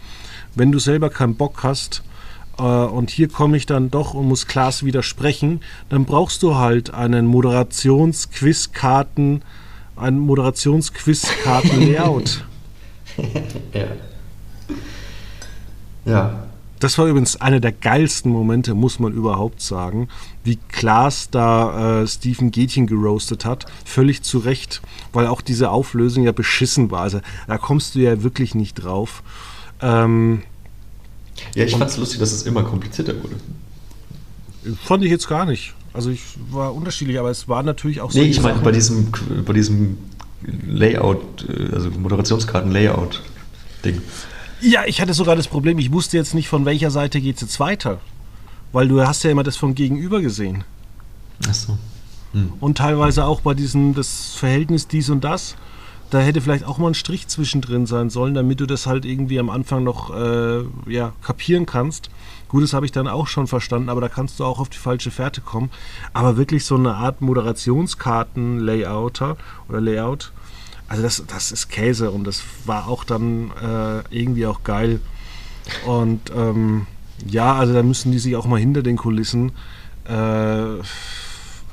Wenn 0.55 0.71
du 0.71 0.79
selber 0.79 1.09
keinen 1.09 1.35
Bock 1.35 1.63
hast, 1.63 2.03
äh, 2.57 2.63
und 2.63 3.09
hier 3.09 3.27
komme 3.27 3.57
ich 3.57 3.65
dann 3.65 3.91
doch 3.91 4.13
und 4.13 4.27
muss 4.27 4.47
Klaas 4.47 4.85
widersprechen, 4.85 5.59
dann 5.89 6.05
brauchst 6.05 6.41
du 6.43 6.55
halt 6.55 6.93
einen 6.93 7.25
Moderationsquizkarten, 7.25 9.41
ein 9.95 10.19
Moderationsquizkarten-Layout. 10.19 12.45
ja. 13.73 13.87
Ja, 16.03 16.47
das 16.81 16.97
war 16.97 17.05
übrigens 17.05 17.39
einer 17.39 17.59
der 17.59 17.71
geilsten 17.71 18.31
Momente, 18.31 18.73
muss 18.73 18.99
man 18.99 19.13
überhaupt 19.13 19.61
sagen, 19.61 20.09
wie 20.43 20.57
Klaas 20.69 21.29
da 21.29 22.01
äh, 22.01 22.07
Stephen 22.07 22.49
Gätchen 22.49 22.87
geroastet 22.87 23.45
hat. 23.45 23.67
Völlig 23.85 24.23
zu 24.23 24.39
Recht, 24.39 24.81
weil 25.13 25.27
auch 25.27 25.41
diese 25.41 25.69
Auflösung 25.69 26.23
ja 26.23 26.31
beschissen 26.31 26.89
war. 26.89 27.01
Also 27.01 27.21
da 27.47 27.59
kommst 27.59 27.93
du 27.93 27.99
ja 27.99 28.23
wirklich 28.23 28.55
nicht 28.55 28.73
drauf. 28.73 29.21
Ähm, 29.79 30.41
ja, 31.53 31.65
ich 31.65 31.75
fand 31.75 31.91
es 31.91 31.97
lustig, 31.97 32.19
dass 32.19 32.31
es 32.31 32.43
immer 32.43 32.63
komplizierter 32.63 33.13
wurde. 33.21 33.35
Fand 34.83 35.03
ich 35.03 35.11
jetzt 35.11 35.27
gar 35.27 35.45
nicht. 35.45 35.75
Also 35.93 36.09
ich 36.09 36.23
war 36.49 36.73
unterschiedlich, 36.73 37.19
aber 37.19 37.29
es 37.29 37.47
war 37.47 37.61
natürlich 37.61 38.01
auch 38.01 38.09
so. 38.11 38.19
Nee, 38.19 38.25
ich 38.25 38.41
meine 38.41 38.59
bei 38.59 38.71
diesem, 38.71 39.11
bei 39.45 39.53
diesem 39.53 39.99
Layout, 40.67 41.47
äh, 41.47 41.73
also 41.73 41.91
Moderationskarten-Layout-Ding. 41.91 44.01
Ja, 44.61 44.85
ich 44.85 45.01
hatte 45.01 45.13
sogar 45.13 45.35
das 45.35 45.47
Problem, 45.47 45.79
ich 45.79 45.91
wusste 45.91 46.17
jetzt 46.17 46.35
nicht, 46.35 46.47
von 46.47 46.65
welcher 46.65 46.91
Seite 46.91 47.19
geht 47.19 47.35
es 47.35 47.41
jetzt 47.41 47.59
weiter. 47.59 47.99
Weil 48.71 48.87
du 48.87 49.05
hast 49.05 49.23
ja 49.23 49.31
immer 49.31 49.43
das 49.43 49.57
vom 49.57 49.75
Gegenüber 49.75 50.21
gesehen. 50.21 50.63
Ach 51.47 51.53
so. 51.53 51.77
Hm. 52.33 52.53
Und 52.59 52.77
teilweise 52.77 53.25
auch 53.25 53.41
bei 53.41 53.53
diesem, 53.53 53.93
das 53.93 54.33
Verhältnis 54.35 54.87
dies 54.87 55.09
und 55.09 55.23
das. 55.23 55.55
Da 56.09 56.19
hätte 56.19 56.41
vielleicht 56.41 56.65
auch 56.65 56.77
mal 56.77 56.89
ein 56.89 56.93
Strich 56.93 57.27
zwischendrin 57.27 57.85
sein 57.85 58.09
sollen, 58.09 58.33
damit 58.33 58.59
du 58.59 58.65
das 58.65 58.85
halt 58.85 59.05
irgendwie 59.05 59.39
am 59.39 59.49
Anfang 59.49 59.85
noch 59.85 60.13
äh, 60.13 60.63
ja, 60.87 61.13
kapieren 61.21 61.65
kannst. 61.65 62.09
Gut, 62.49 62.63
das 62.63 62.73
habe 62.73 62.85
ich 62.85 62.91
dann 62.91 63.07
auch 63.07 63.27
schon 63.27 63.47
verstanden, 63.47 63.87
aber 63.87 64.01
da 64.01 64.09
kannst 64.09 64.37
du 64.39 64.43
auch 64.43 64.59
auf 64.59 64.67
die 64.67 64.77
falsche 64.77 65.09
Fährte 65.09 65.39
kommen. 65.39 65.69
Aber 66.11 66.35
wirklich 66.35 66.65
so 66.65 66.75
eine 66.75 66.95
Art 66.95 67.21
Moderationskarten-Layouter 67.21 69.37
oder 69.69 69.79
Layout, 69.79 70.33
also 70.91 71.03
das, 71.03 71.23
das 71.25 71.53
ist 71.53 71.69
Käse 71.69 72.11
und 72.11 72.25
das 72.25 72.43
war 72.65 72.89
auch 72.89 73.05
dann 73.05 73.51
äh, 73.51 74.03
irgendwie 74.13 74.45
auch 74.45 74.61
geil. 74.65 74.99
Und 75.85 76.19
ähm, 76.35 76.85
ja, 77.25 77.55
also 77.55 77.73
da 77.73 77.81
müssen 77.81 78.11
die 78.11 78.19
sich 78.19 78.35
auch 78.35 78.45
mal 78.45 78.59
hinter 78.59 78.83
den 78.83 78.97
Kulissen, 78.97 79.53
äh, 80.03 80.65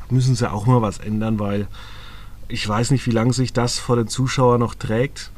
müssen 0.08 0.36
sie 0.36 0.48
auch 0.48 0.66
mal 0.66 0.82
was 0.82 0.98
ändern, 0.98 1.40
weil 1.40 1.66
ich 2.46 2.66
weiß 2.68 2.92
nicht, 2.92 3.08
wie 3.08 3.10
lange 3.10 3.32
sich 3.32 3.52
das 3.52 3.80
vor 3.80 3.96
den 3.96 4.06
Zuschauern 4.06 4.60
noch 4.60 4.76
trägt, 4.76 5.32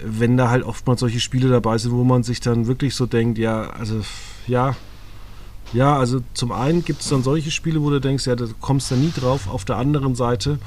wenn 0.00 0.36
da 0.36 0.48
halt 0.48 0.62
oftmals 0.62 1.00
solche 1.00 1.18
Spiele 1.18 1.48
dabei 1.48 1.78
sind, 1.78 1.90
wo 1.90 2.04
man 2.04 2.22
sich 2.22 2.38
dann 2.38 2.68
wirklich 2.68 2.94
so 2.94 3.06
denkt, 3.06 3.38
ja, 3.38 3.70
also 3.70 4.02
ja, 4.46 4.76
ja, 5.72 5.96
also 5.96 6.20
zum 6.34 6.52
einen 6.52 6.84
gibt 6.84 7.02
es 7.02 7.08
dann 7.08 7.22
solche 7.22 7.50
Spiele, 7.50 7.82
wo 7.82 7.90
du 7.90 8.00
denkst, 8.00 8.26
ja, 8.26 8.36
da 8.36 8.46
kommst 8.60 8.90
du 8.90 8.96
nie 8.96 9.12
drauf. 9.14 9.48
Auf 9.48 9.64
der 9.64 9.76
anderen 9.76 10.14
Seite 10.14 10.58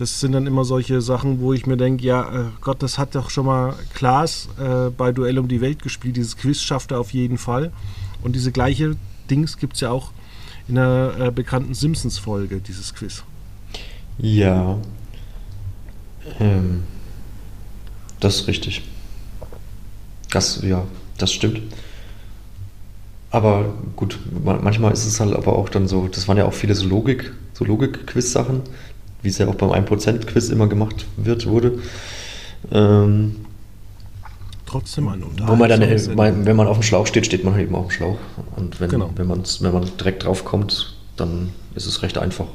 das 0.00 0.18
sind 0.18 0.32
dann 0.32 0.46
immer 0.46 0.64
solche 0.64 1.02
Sachen, 1.02 1.40
wo 1.40 1.52
ich 1.52 1.66
mir 1.66 1.76
denke, 1.76 2.06
ja, 2.06 2.22
äh, 2.34 2.44
Gott, 2.62 2.82
das 2.82 2.96
hat 2.96 3.14
doch 3.14 3.28
schon 3.28 3.44
mal 3.44 3.74
Klaas 3.92 4.48
äh, 4.58 4.88
bei 4.88 5.12
Duell 5.12 5.38
um 5.38 5.46
die 5.46 5.60
Welt 5.60 5.82
gespielt. 5.82 6.16
Dieses 6.16 6.38
Quiz 6.38 6.62
schafft 6.62 6.90
er 6.90 7.00
auf 7.00 7.12
jeden 7.12 7.36
Fall. 7.36 7.70
Und 8.22 8.34
diese 8.34 8.50
gleiche 8.50 8.96
Dings 9.30 9.58
gibt 9.58 9.74
es 9.74 9.80
ja 9.80 9.90
auch 9.90 10.12
in 10.68 10.76
der 10.76 11.16
äh, 11.18 11.30
bekannten 11.30 11.74
Simpsons-Folge, 11.74 12.62
dieses 12.62 12.94
Quiz. 12.94 13.24
Ja. 14.16 14.78
Ähm, 16.38 16.84
das 18.20 18.36
ist 18.36 18.46
richtig. 18.46 18.80
Das, 20.30 20.62
ja, 20.62 20.86
das 21.18 21.30
stimmt. 21.30 21.60
Aber 23.30 23.72
gut, 23.94 24.18
manchmal 24.44 24.92
ist 24.92 25.06
es 25.06 25.20
halt 25.20 25.34
aber 25.34 25.56
auch 25.56 25.68
dann 25.68 25.86
so, 25.86 26.08
das 26.08 26.26
waren 26.26 26.36
ja 26.36 26.46
auch 26.46 26.52
viele 26.52 26.74
so 26.74 26.88
Logik, 26.88 27.32
so 27.52 27.64
Logik-Quiz-Sachen, 27.64 28.62
wie 29.22 29.28
es 29.28 29.38
ja 29.38 29.46
auch 29.46 29.54
beim 29.54 29.70
1%-Quiz 29.70 30.48
immer 30.48 30.66
gemacht 30.66 31.06
wird, 31.16 31.46
wurde. 31.46 31.78
Ähm, 32.72 33.36
Trotzdem 34.66 35.08
ein 35.08 35.22
Wo 35.46 35.56
man 35.56 35.68
dann, 35.68 36.46
wenn 36.46 36.56
man 36.56 36.66
auf 36.66 36.78
dem 36.78 36.82
Schlauch 36.82 37.06
steht, 37.06 37.26
steht 37.26 37.44
man 37.44 37.54
halt 37.54 37.64
eben 37.66 37.74
auf 37.74 37.86
dem 37.86 37.90
Schlauch. 37.90 38.18
Und 38.56 38.80
wenn, 38.80 38.90
genau. 38.90 39.10
wenn, 39.16 39.28
wenn 39.28 39.72
man 39.72 39.90
direkt 39.98 40.24
drauf 40.24 40.44
kommt, 40.44 40.96
dann 41.16 41.50
ist 41.74 41.86
es 41.86 42.02
recht 42.02 42.18
einfach. 42.18 42.46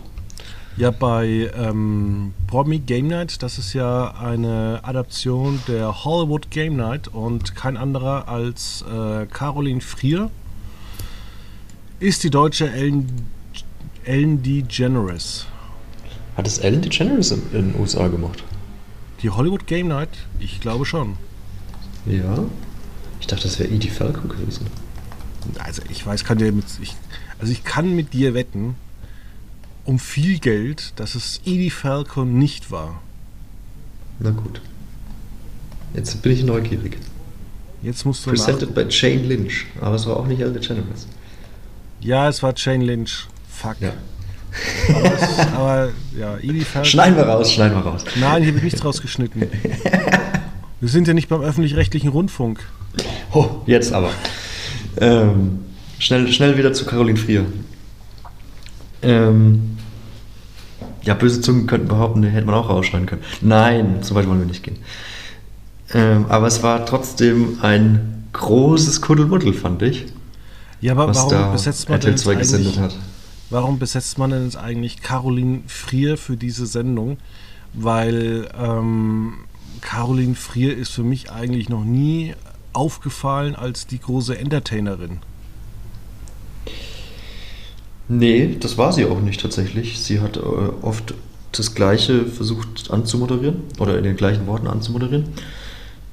Ja, 0.77 0.91
bei 0.91 1.49
ähm, 1.57 2.33
Promi 2.47 2.79
Game 2.79 3.07
Night, 3.07 3.41
das 3.43 3.57
ist 3.57 3.73
ja 3.73 4.13
eine 4.19 4.81
Adaption 4.83 5.61
der 5.69 6.03
Hollywood 6.03 6.51
Game 6.51 6.75
Night 6.75 7.07
und 7.07 7.55
kein 7.55 7.77
anderer 7.77 8.27
als 8.27 8.83
äh, 8.83 9.25
Caroline 9.27 9.79
Frier 9.79 10.29
ist 11.99 12.23
die 12.23 12.29
deutsche 12.29 12.69
Ellen, 12.69 13.27
Ellen 14.03 14.43
DeGeneres. 14.43 15.45
Hat 16.35 16.47
es 16.47 16.57
Ellen 16.59 16.81
DeGeneres 16.81 17.31
in, 17.31 17.41
in 17.53 17.71
den 17.71 17.79
USA 17.79 18.07
gemacht? 18.07 18.43
Die 19.21 19.29
Hollywood 19.29 19.67
Game 19.67 19.87
Night? 19.87 20.09
Ich 20.39 20.59
glaube 20.59 20.85
schon. 20.85 21.17
Ja. 22.05 22.45
Ich 23.19 23.27
dachte, 23.27 23.43
das 23.43 23.59
wäre 23.59 23.69
Edie 23.69 23.89
Falco 23.89 24.27
gewesen. 24.27 24.67
Also 25.59 25.81
ich 25.89 26.05
weiß, 26.05 26.23
kann 26.23 26.37
dir 26.37 26.51
mit, 26.51 26.65
ich, 26.81 26.95
also 27.39 27.51
ich 27.51 27.63
kann 27.63 27.95
mit 27.95 28.13
dir 28.13 28.33
wetten, 28.33 28.75
um 29.85 29.99
viel 29.99 30.39
Geld, 30.39 30.93
dass 30.97 31.15
es 31.15 31.41
Edie 31.45 31.69
Falco 31.69 32.25
nicht 32.25 32.71
war. 32.71 33.01
Na 34.19 34.31
gut. 34.31 34.61
Jetzt 35.93 36.21
bin 36.21 36.33
ich 36.33 36.43
neugierig. 36.43 36.97
Jetzt 37.81 38.05
musst 38.05 38.25
du 38.25 38.31
Presented 38.31 38.73
by 38.73 38.85
Jane 38.89 39.23
Lynch. 39.23 39.65
Aber 39.79 39.95
es 39.95 40.05
war 40.05 40.17
auch 40.17 40.27
nicht 40.27 40.41
Ellen 40.41 40.53
DeGeneres. 40.53 41.07
Ja, 41.99 42.29
es 42.29 42.43
war 42.43 42.53
Jane 42.55 42.83
Lynch. 42.85 43.27
Fuck. 43.49 43.77
Ja. 43.79 43.93
Aber, 44.89 45.13
es, 45.13 45.39
aber 45.53 45.89
ja, 46.17 46.37
Edie 46.37 46.61
Falco. 46.61 46.87
Schneiden 46.87 47.17
wir 47.17 47.23
raus, 47.23 47.51
schneiden 47.51 47.77
wir 47.77 47.83
raus. 47.83 48.05
Nein, 48.15 48.43
hier 48.43 48.53
wird 48.53 48.63
nichts 48.63 48.83
rausgeschnitten. 48.83 49.43
Wir 50.81 50.89
sind 50.89 51.07
ja 51.07 51.13
nicht 51.13 51.29
beim 51.29 51.41
öffentlich-rechtlichen 51.41 52.09
Rundfunk. 52.09 52.59
Oh, 53.33 53.61
jetzt 53.65 53.93
aber. 53.93 54.11
Ähm, 54.97 55.61
schnell, 55.97 56.31
schnell 56.31 56.57
wieder 56.57 56.73
zu 56.73 56.85
Caroline 56.85 57.17
Frier. 57.17 57.45
Ähm, 59.01 59.77
ja, 61.01 61.13
böse 61.13 61.41
Zungen 61.41 61.65
könnten 61.65 61.87
behaupten, 61.87 62.21
den 62.21 62.31
hätte 62.31 62.45
man 62.45 62.55
auch 62.55 62.69
rausschneiden 62.69 63.07
können. 63.07 63.23
Nein, 63.41 63.97
so 64.01 64.15
weit 64.15 64.27
wollen 64.27 64.39
wir 64.39 64.45
nicht 64.45 64.63
gehen. 64.63 64.77
Ähm, 65.93 66.25
aber 66.29 66.47
es 66.47 66.61
war 66.61 66.85
trotzdem 66.85 67.59
ein 67.61 68.27
großes 68.33 69.01
Kuddelmuddel, 69.01 69.53
fand 69.53 69.81
ich. 69.81 70.05
Ja, 70.81 70.93
aber 70.93 71.07
was 71.07 71.17
warum 71.17 71.51
besetzt 71.51 71.89
man 71.89 71.95
RTL 71.95 72.11
denn 72.11 72.17
2 72.17 72.31
jetzt 72.31 72.39
gesendet 72.39 72.77
eigentlich, 72.77 72.79
hat. 72.79 72.97
warum 73.49 73.79
besetzt 73.79 74.17
man 74.17 74.31
denn 74.31 74.43
jetzt 74.43 74.57
eigentlich 74.57 75.01
Caroline 75.01 75.61
Frier 75.67 76.17
für 76.17 76.37
diese 76.37 76.65
Sendung? 76.65 77.17
Weil 77.73 78.49
ähm, 78.57 79.45
Caroline 79.81 80.35
Frier 80.35 80.75
ist 80.77 80.91
für 80.91 81.03
mich 81.03 81.31
eigentlich 81.31 81.69
noch 81.69 81.83
nie 81.83 82.33
aufgefallen 82.73 83.55
als 83.55 83.87
die 83.87 83.99
große 83.99 84.37
Entertainerin. 84.37 85.19
Nee, 88.07 88.57
das 88.59 88.77
war 88.77 88.93
sie 88.93 89.05
auch 89.05 89.19
nicht 89.19 89.41
tatsächlich. 89.41 89.99
Sie 89.99 90.19
hat 90.19 90.37
äh, 90.37 90.39
oft 90.39 91.15
das 91.51 91.73
Gleiche 91.73 92.25
versucht 92.25 92.91
anzumoderieren 92.91 93.61
oder 93.79 93.97
in 93.97 94.03
den 94.03 94.15
gleichen 94.15 94.45
Worten 94.45 94.67
anzumoderieren. 94.67 95.25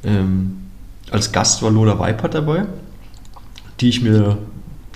Ähm, 0.04 0.62
als 1.10 1.32
Gast 1.32 1.62
war 1.62 1.70
Lola 1.70 1.98
Weipert 1.98 2.34
dabei, 2.34 2.66
die 3.80 3.88
ich 3.88 4.02
mir 4.02 4.38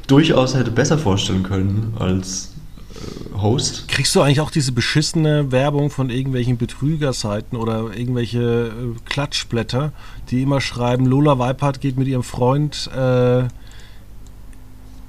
durchaus 0.07 0.55
hätte 0.55 0.71
besser 0.71 0.99
vorstellen 0.99 1.43
können 1.43 1.95
als 1.99 2.53
äh, 2.95 3.39
Host. 3.41 3.89
Kriegst 3.89 4.15
du 4.15 4.21
eigentlich 4.21 4.41
auch 4.41 4.51
diese 4.51 4.73
beschissene 4.73 5.53
Werbung 5.53 5.91
von 5.91 6.11
irgendwelchen 6.11 6.57
Betrügerseiten 6.57 7.57
oder 7.57 7.97
irgendwelche 7.97 8.69
äh, 8.69 8.73
Klatschblätter, 9.05 9.93
die 10.31 10.43
immer 10.43 10.61
schreiben, 10.61 11.07
Lola 11.07 11.39
Weipert 11.39 11.81
geht 11.81 11.97
mit 11.97 12.09
ihrem 12.09 12.23
Freund 12.23 12.91
äh, 12.97 13.41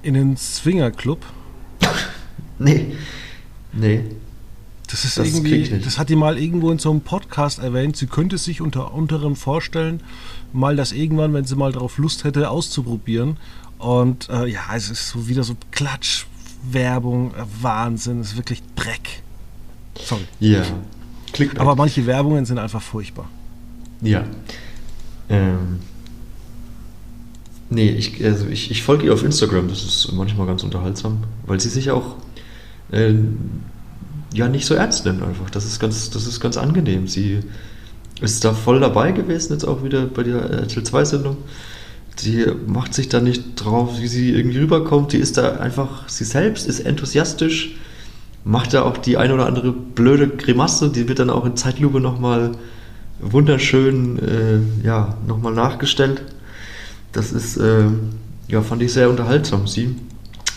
in 0.02 0.14
den 0.14 0.38
Swingerclub? 0.38 1.26
Nee. 2.60 2.96
Nee. 3.72 4.02
Das 4.90 5.04
ist 5.04 5.18
Das 5.18 5.28
irgendwie, 5.28 5.60
nicht. 5.60 5.86
das 5.86 6.00
hat 6.00 6.10
die 6.10 6.16
mal 6.16 6.38
irgendwo 6.38 6.72
in 6.72 6.80
so 6.80 6.90
einem 6.90 7.02
Podcast 7.02 7.60
erwähnt. 7.60 7.98
Sie 7.98 8.08
könnte 8.08 8.38
sich 8.38 8.62
unter 8.62 8.94
anderem 8.94 9.36
vorstellen, 9.36 10.02
mal 10.54 10.76
das 10.76 10.94
irgendwann, 10.94 11.34
wenn 11.34 11.46
sie 11.46 11.56
mal 11.56 11.72
darauf 11.74 11.98
Lust 11.98 12.24
hätte, 12.24 12.50
auszuprobieren. 12.50 13.38
Und 13.78 14.30
äh, 14.30 14.48
ja, 14.48 14.62
es 14.76 14.90
ist 14.90 15.10
so 15.10 15.28
wieder 15.28 15.44
so 15.44 15.56
Klatschwerbung, 15.72 17.32
äh, 17.32 17.44
Wahnsinn, 17.62 18.22
es 18.22 18.32
ist 18.32 18.38
wirklich 18.38 18.62
Dreck. 18.76 19.22
Sorry. 20.00 20.24
Ja. 20.40 20.64
Clickbait. 21.34 21.60
Aber 21.60 21.76
manche 21.76 22.06
Werbungen 22.06 22.46
sind 22.46 22.58
einfach 22.58 22.82
furchtbar. 22.82 23.30
Ja. 24.02 24.24
Ähm. 25.30 25.80
Nee, 27.70 27.90
ich, 27.90 28.24
also 28.24 28.48
ich, 28.48 28.72
ich 28.72 28.84
folge 28.84 29.06
ihr 29.06 29.14
auf 29.14 29.24
Instagram, 29.24 29.68
das 29.68 29.84
ist 29.84 30.14
manchmal 30.14 30.48
ganz 30.48 30.64
unterhaltsam, 30.64 31.24
weil 31.46 31.60
sie 31.60 31.68
sich 31.68 31.92
auch 31.92 32.16
äh, 32.92 33.14
ja 34.34 34.48
nicht 34.48 34.66
so 34.66 34.74
ernst 34.74 35.06
nimmt 35.06 35.22
einfach. 35.22 35.50
Das 35.50 35.66
ist 35.66 35.80
ganz, 35.80 36.10
das 36.10 36.28
ist 36.28 36.40
ganz 36.40 36.56
angenehm. 36.56 37.08
Sie 37.08 37.42
ist 38.22 38.46
da 38.46 38.54
voll 38.54 38.80
dabei 38.80 39.12
gewesen, 39.12 39.54
jetzt 39.54 39.66
auch 39.66 39.84
wieder 39.84 40.06
bei 40.06 40.24
der 40.24 40.42
RTL 40.50 40.84
2-Sendung. 40.84 41.38
Sie 42.20 42.46
macht 42.66 42.94
sich 42.94 43.10
da 43.10 43.20
nicht 43.20 43.56
drauf, 43.56 44.00
wie 44.00 44.08
sie 44.08 44.32
irgendwie 44.32 44.60
rüberkommt. 44.60 45.14
Die 45.14 45.18
ist 45.18 45.38
da 45.38 45.58
einfach 45.58 46.10
sie 46.10 46.24
selbst, 46.24 46.68
ist 46.68 46.80
enthusiastisch, 46.80 47.76
macht 48.44 48.74
da 48.74 48.84
auch 48.84 48.98
die 48.98 49.18
eine 49.18 49.34
oder 49.34 49.46
andere 49.46 49.72
blöde 49.72 50.28
Grimasse, 50.28 50.90
die 50.90 51.08
wird 51.08 51.20
dann 51.20 51.30
auch 51.30 51.46
in 51.46 51.58
Zeitlupe 51.58 52.00
nochmal 52.00 52.54
wunderschön 53.20 54.20
äh, 54.20 54.86
ja, 54.86 55.18
nochmal 55.28 55.54
nachgestellt. 55.54 56.22
Das 57.12 57.32
ist, 57.32 57.58
äh, 57.58 57.86
ja, 58.48 58.62
fand 58.62 58.82
ich 58.82 58.94
sehr 58.94 59.10
unterhaltsam, 59.10 59.68
sie. 59.68 59.96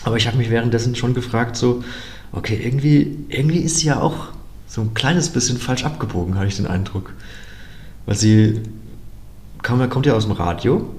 Aber 0.03 0.17
ich 0.17 0.27
habe 0.27 0.37
mich 0.37 0.49
währenddessen 0.49 0.95
schon 0.95 1.13
gefragt, 1.13 1.55
so, 1.55 1.83
okay, 2.31 2.59
irgendwie, 2.63 3.17
irgendwie 3.29 3.59
ist 3.59 3.77
sie 3.77 3.87
ja 3.87 3.99
auch 3.99 4.29
so 4.67 4.81
ein 4.81 4.93
kleines 4.93 5.29
bisschen 5.29 5.57
falsch 5.57 5.83
abgebogen, 5.83 6.35
habe 6.35 6.47
ich 6.47 6.55
den 6.55 6.67
Eindruck. 6.67 7.13
Weil 8.05 8.15
sie 8.15 8.61
kam, 9.61 9.87
kommt 9.89 10.05
ja 10.05 10.13
aus 10.13 10.25
dem 10.25 10.31
Radio 10.31 10.89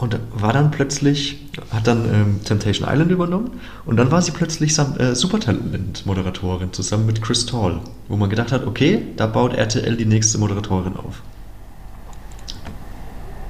und 0.00 0.18
war 0.32 0.54
dann 0.54 0.70
plötzlich, 0.70 1.38
hat 1.70 1.86
dann 1.86 2.06
ähm, 2.06 2.40
Temptation 2.42 2.88
Island 2.90 3.10
übernommen 3.10 3.60
und 3.84 3.98
dann 3.98 4.10
war 4.10 4.22
sie 4.22 4.30
plötzlich 4.30 4.76
äh, 4.78 5.14
Supertalent-Moderatorin 5.14 6.72
zusammen 6.72 7.04
mit 7.04 7.20
Chris 7.20 7.44
Tall, 7.44 7.80
wo 8.08 8.16
man 8.16 8.30
gedacht 8.30 8.50
hat, 8.50 8.66
okay, 8.66 9.02
da 9.16 9.26
baut 9.26 9.52
RTL 9.52 9.96
die 9.96 10.06
nächste 10.06 10.38
Moderatorin 10.38 10.96
auf. 10.96 11.22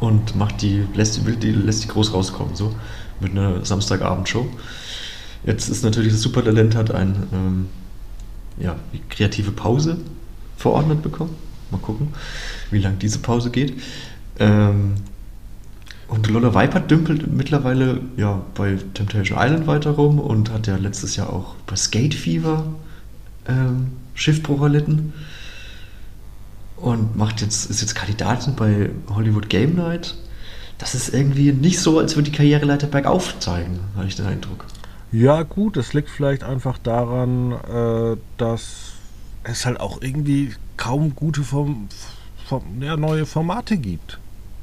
Und 0.00 0.34
macht 0.34 0.60
die, 0.62 0.84
lässt 0.94 1.18
die, 1.18 1.36
die, 1.36 1.52
lässt 1.52 1.84
die 1.84 1.88
groß 1.88 2.12
rauskommen, 2.12 2.56
so 2.56 2.74
mit 3.20 3.30
einer 3.30 3.64
Samstagabendshow. 3.64 4.48
Jetzt 5.44 5.68
ist 5.68 5.84
natürlich 5.84 6.12
das 6.12 6.22
Supertalent 6.22 6.74
hat 6.74 6.90
ein, 6.90 7.28
ähm, 7.32 7.66
ja, 8.58 8.74
kreative 9.08 9.52
Pause 9.52 9.98
verordnet 10.56 11.00
bekommen. 11.02 11.36
Mal 11.70 11.78
gucken, 11.78 12.08
wie 12.72 12.80
lang 12.80 12.98
diese 12.98 13.20
Pause 13.20 13.50
geht. 13.50 13.80
Ähm, 14.40 14.94
und 16.10 16.28
Lola 16.28 16.54
Viper 16.54 16.80
dümpelt 16.80 17.32
mittlerweile 17.32 18.00
ja, 18.16 18.42
bei 18.54 18.76
Temptation 18.94 19.38
Island 19.40 19.66
weiter 19.68 19.92
rum 19.92 20.18
und 20.18 20.52
hat 20.52 20.66
ja 20.66 20.76
letztes 20.76 21.14
Jahr 21.16 21.32
auch 21.32 21.54
bei 21.66 21.76
Skate 21.76 22.14
Fever 22.14 22.64
ähm, 23.48 23.92
Schiffbruch 24.14 24.62
erlitten. 24.62 25.12
Und 26.76 27.16
macht 27.16 27.42
jetzt, 27.42 27.70
ist 27.70 27.80
jetzt 27.80 27.94
Kandidatin 27.94 28.56
bei 28.56 28.90
Hollywood 29.14 29.48
Game 29.48 29.76
Night. 29.76 30.16
Das 30.78 30.94
ist 30.94 31.14
irgendwie 31.14 31.52
nicht 31.52 31.78
so, 31.78 31.98
als 31.98 32.16
würde 32.16 32.30
die 32.30 32.36
Karriereleiter 32.36 32.86
bergauf 32.86 33.38
zeigen, 33.38 33.80
habe 33.94 34.06
ich 34.06 34.16
den 34.16 34.26
Eindruck. 34.26 34.64
Ja, 35.12 35.42
gut, 35.42 35.76
das 35.76 35.92
liegt 35.92 36.08
vielleicht 36.08 36.42
einfach 36.42 36.78
daran, 36.78 37.52
äh, 37.52 38.16
dass 38.36 38.92
es 39.44 39.66
halt 39.66 39.78
auch 39.78 40.00
irgendwie 40.00 40.54
kaum 40.76 41.14
gute 41.14 41.42
Form, 41.42 41.88
Form, 42.46 42.82
ja, 42.82 42.96
neue 42.96 43.26
Formate 43.26 43.76
gibt. 43.76 44.19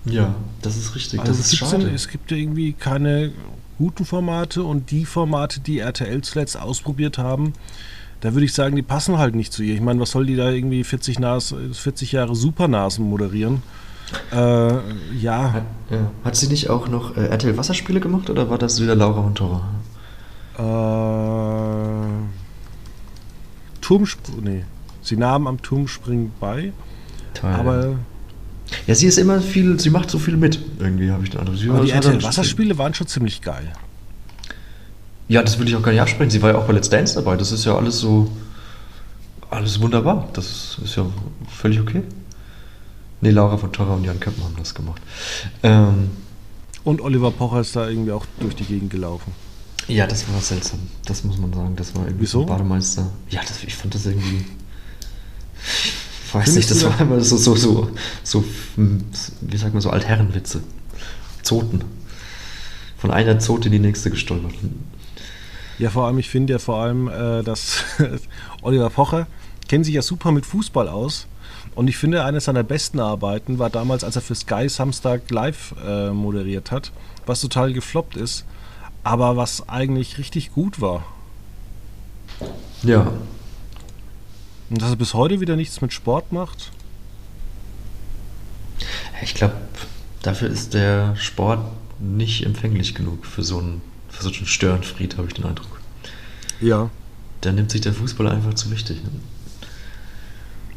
Ja, 0.09 0.35
das 0.61 0.77
ist 0.77 0.95
richtig. 0.95 1.19
Also 1.19 1.31
das 1.31 1.39
es, 1.39 1.53
ist 1.53 1.59
gibt, 1.59 1.71
schade. 1.71 1.89
es 1.89 2.07
gibt 2.07 2.31
ja 2.31 2.37
irgendwie 2.37 2.73
keine 2.73 3.31
guten 3.77 4.05
Formate 4.05 4.63
und 4.63 4.91
die 4.91 5.05
Formate, 5.05 5.59
die 5.59 5.79
RTL 5.79 6.21
zuletzt 6.21 6.59
ausprobiert 6.59 7.17
haben, 7.17 7.53
da 8.21 8.33
würde 8.33 8.45
ich 8.45 8.53
sagen, 8.53 8.75
die 8.75 8.81
passen 8.81 9.17
halt 9.19 9.35
nicht 9.35 9.53
zu 9.53 9.61
ihr. 9.61 9.75
Ich 9.75 9.81
meine, 9.81 9.99
was 9.99 10.11
soll 10.11 10.25
die 10.25 10.35
da 10.35 10.49
irgendwie 10.49 10.83
40, 10.83 11.19
Nas, 11.19 11.53
40 11.71 12.13
Jahre 12.13 12.35
Supernasen 12.35 13.07
moderieren? 13.07 13.61
Äh, 14.31 14.37
ja, 15.19 15.53
Hat, 15.53 15.63
ja. 15.91 16.11
Hat 16.23 16.35
sie 16.35 16.47
nicht 16.47 16.69
auch 16.69 16.87
noch 16.87 17.15
äh, 17.17 17.27
RTL 17.27 17.57
Wasserspiele 17.57 17.99
gemacht 17.99 18.29
oder 18.29 18.49
war 18.49 18.57
das 18.57 18.81
wieder 18.81 18.95
Laura 18.95 19.21
Hontora? 19.23 19.69
äh, 20.57 20.61
Turmspringen, 23.81 24.43
nee, 24.43 24.63
sie 25.01 25.17
nahm 25.17 25.47
am 25.47 25.61
Turmspringen 25.61 26.31
bei, 26.39 26.73
Toll. 27.33 27.51
aber, 27.51 27.95
ja, 28.85 28.95
sie 28.95 29.05
ist 29.07 29.17
immer 29.17 29.41
viel, 29.41 29.79
sie 29.79 29.89
macht 29.89 30.09
so 30.09 30.19
viel 30.19 30.37
mit, 30.37 30.59
irgendwie 30.79 31.11
habe 31.11 31.23
ich 31.23 31.29
den 31.29 31.39
Eindruck. 31.39 31.57
Sie 31.57 31.69
aber 31.69 31.85
die 31.85 31.93
hat 31.93 32.03
dann- 32.05 32.13
RTL 32.15 32.27
Wasserspiele 32.27 32.77
waren 32.77 32.93
schon 32.93 33.07
ziemlich 33.07 33.41
geil. 33.41 33.71
Ja, 35.29 35.41
das 35.43 35.59
will 35.59 35.67
ich 35.67 35.75
auch 35.75 35.81
gar 35.81 35.91
nicht 35.91 36.01
absprechen. 36.01 36.29
Sie 36.31 36.41
war 36.41 36.51
ja 36.51 36.57
auch 36.57 36.65
bei 36.65 36.73
Let's 36.73 36.89
Dance 36.89 37.15
dabei. 37.15 37.35
Das 37.35 37.51
ist 37.51 37.65
ja 37.65 37.75
alles 37.75 37.99
so, 37.99 38.31
alles 39.49 39.79
wunderbar. 39.81 40.29
Das 40.33 40.77
ist 40.83 40.95
ja 40.95 41.05
völlig 41.49 41.79
okay. 41.81 42.01
Nee, 43.19 43.31
Laura 43.31 43.57
von 43.57 43.73
Torra 43.73 43.95
und 43.95 44.03
Jan 44.05 44.19
Köppen 44.19 44.43
haben 44.43 44.55
das 44.57 44.73
gemacht. 44.75 45.01
Ähm, 45.63 46.11
Und 46.83 47.01
Oliver 47.01 47.31
Pocher 47.31 47.59
ist 47.61 47.75
da 47.75 47.89
irgendwie 47.89 48.11
auch 48.11 48.25
durch 48.39 48.55
die 48.55 48.63
Gegend 48.63 48.89
gelaufen. 48.91 49.33
ja, 49.89 50.07
das 50.07 50.31
war 50.31 50.39
seltsam. 50.39 50.79
Das 51.05 51.23
muss 51.25 51.37
man 51.37 51.51
sagen. 51.51 51.75
Das 51.75 51.93
war 51.95 52.03
irgendwie 52.05 52.23
Wieso? 52.23 52.45
Bademeister. 52.45 53.09
Ja, 53.29 53.41
das, 53.45 53.63
ich 53.65 53.75
fand 53.75 53.95
das 53.95 54.05
irgendwie. 54.05 54.45
Ich 56.39 56.47
weiß 56.47 56.53
Findest 56.53 56.69
nicht, 56.69 56.83
das 56.83 56.91
war 56.91 57.01
immer 57.01 57.21
so, 57.21 57.37
so, 57.37 57.55
so, 57.55 57.89
so, 58.23 58.43
wie 58.75 59.57
sagt 59.57 59.73
man 59.73 59.81
so, 59.81 59.89
Altherrenwitze. 59.89 60.61
Zoten. 61.41 61.81
von 62.97 63.11
einer 63.11 63.39
Zote 63.39 63.67
in 63.67 63.71
die 63.71 63.79
nächste 63.79 64.09
gestolpert. 64.09 64.53
Ja, 65.79 65.89
vor 65.89 66.07
allem, 66.07 66.17
ich 66.17 66.29
finde 66.29 66.53
ja 66.53 66.59
vor 66.59 66.81
allem, 66.81 67.07
äh, 67.07 67.43
dass 67.43 67.83
Oliver 68.61 68.89
Pocher 68.89 69.27
kennt 69.67 69.85
sich 69.85 69.93
ja 69.93 70.01
super 70.01 70.31
mit 70.31 70.45
Fußball 70.45 70.87
aus. 70.89 71.27
Und 71.75 71.87
ich 71.87 71.97
finde, 71.97 72.23
eines 72.23 72.45
seiner 72.45 72.63
besten 72.63 72.99
Arbeiten 72.99 73.59
war 73.59 73.69
damals, 73.69 74.03
als 74.03 74.15
er 74.15 74.21
für 74.21 74.35
Sky 74.35 74.67
Samstag 74.67 75.29
live 75.29 75.75
äh, 75.85 76.09
moderiert 76.09 76.71
hat, 76.71 76.91
was 77.25 77.41
total 77.41 77.71
gefloppt 77.71 78.17
ist, 78.17 78.45
aber 79.03 79.37
was 79.37 79.69
eigentlich 79.69 80.17
richtig 80.17 80.51
gut 80.53 80.81
war. 80.81 81.05
Ja. 82.83 83.11
Und 84.69 84.81
dass 84.81 84.89
er 84.89 84.95
bis 84.95 85.13
heute 85.13 85.39
wieder 85.39 85.55
nichts 85.55 85.81
mit 85.81 85.93
Sport 85.93 86.31
macht? 86.31 86.71
Ich 89.21 89.33
glaube, 89.33 89.55
dafür 90.21 90.49
ist 90.49 90.73
der 90.73 91.15
Sport 91.15 91.59
nicht 91.99 92.45
empfänglich 92.45 92.93
genug 92.93 93.25
für 93.25 93.43
so 93.43 93.59
einen, 93.59 93.81
für 94.09 94.23
so 94.23 94.29
einen 94.29 94.45
Störenfried, 94.45 95.17
habe 95.17 95.27
ich 95.27 95.33
den 95.33 95.45
Eindruck. 95.45 95.79
Ja. 96.61 96.89
Da 97.41 97.51
nimmt 97.51 97.71
sich 97.71 97.81
der 97.81 97.93
Fußballer 97.93 98.31
einfach 98.31 98.53
zu 98.53 98.71
wichtig. 98.71 99.03
Ne? 99.03 99.09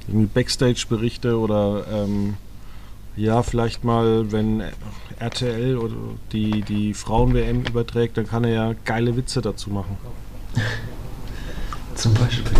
Irgendwie 0.08 0.26
Backstage-Berichte 0.26 1.38
oder 1.38 1.86
ähm, 1.90 2.36
ja, 3.16 3.42
vielleicht 3.42 3.84
mal, 3.84 4.32
wenn 4.32 4.62
RTL 5.18 5.76
oder 5.76 5.94
die, 6.32 6.62
die 6.62 6.94
Frauen-WM 6.94 7.64
überträgt, 7.64 8.16
dann 8.16 8.26
kann 8.26 8.44
er 8.44 8.50
ja 8.50 8.74
geile 8.84 9.16
Witze 9.16 9.42
dazu 9.42 9.70
machen. 9.70 9.96
Zum 11.94 12.14
Beispiel. 12.14 12.56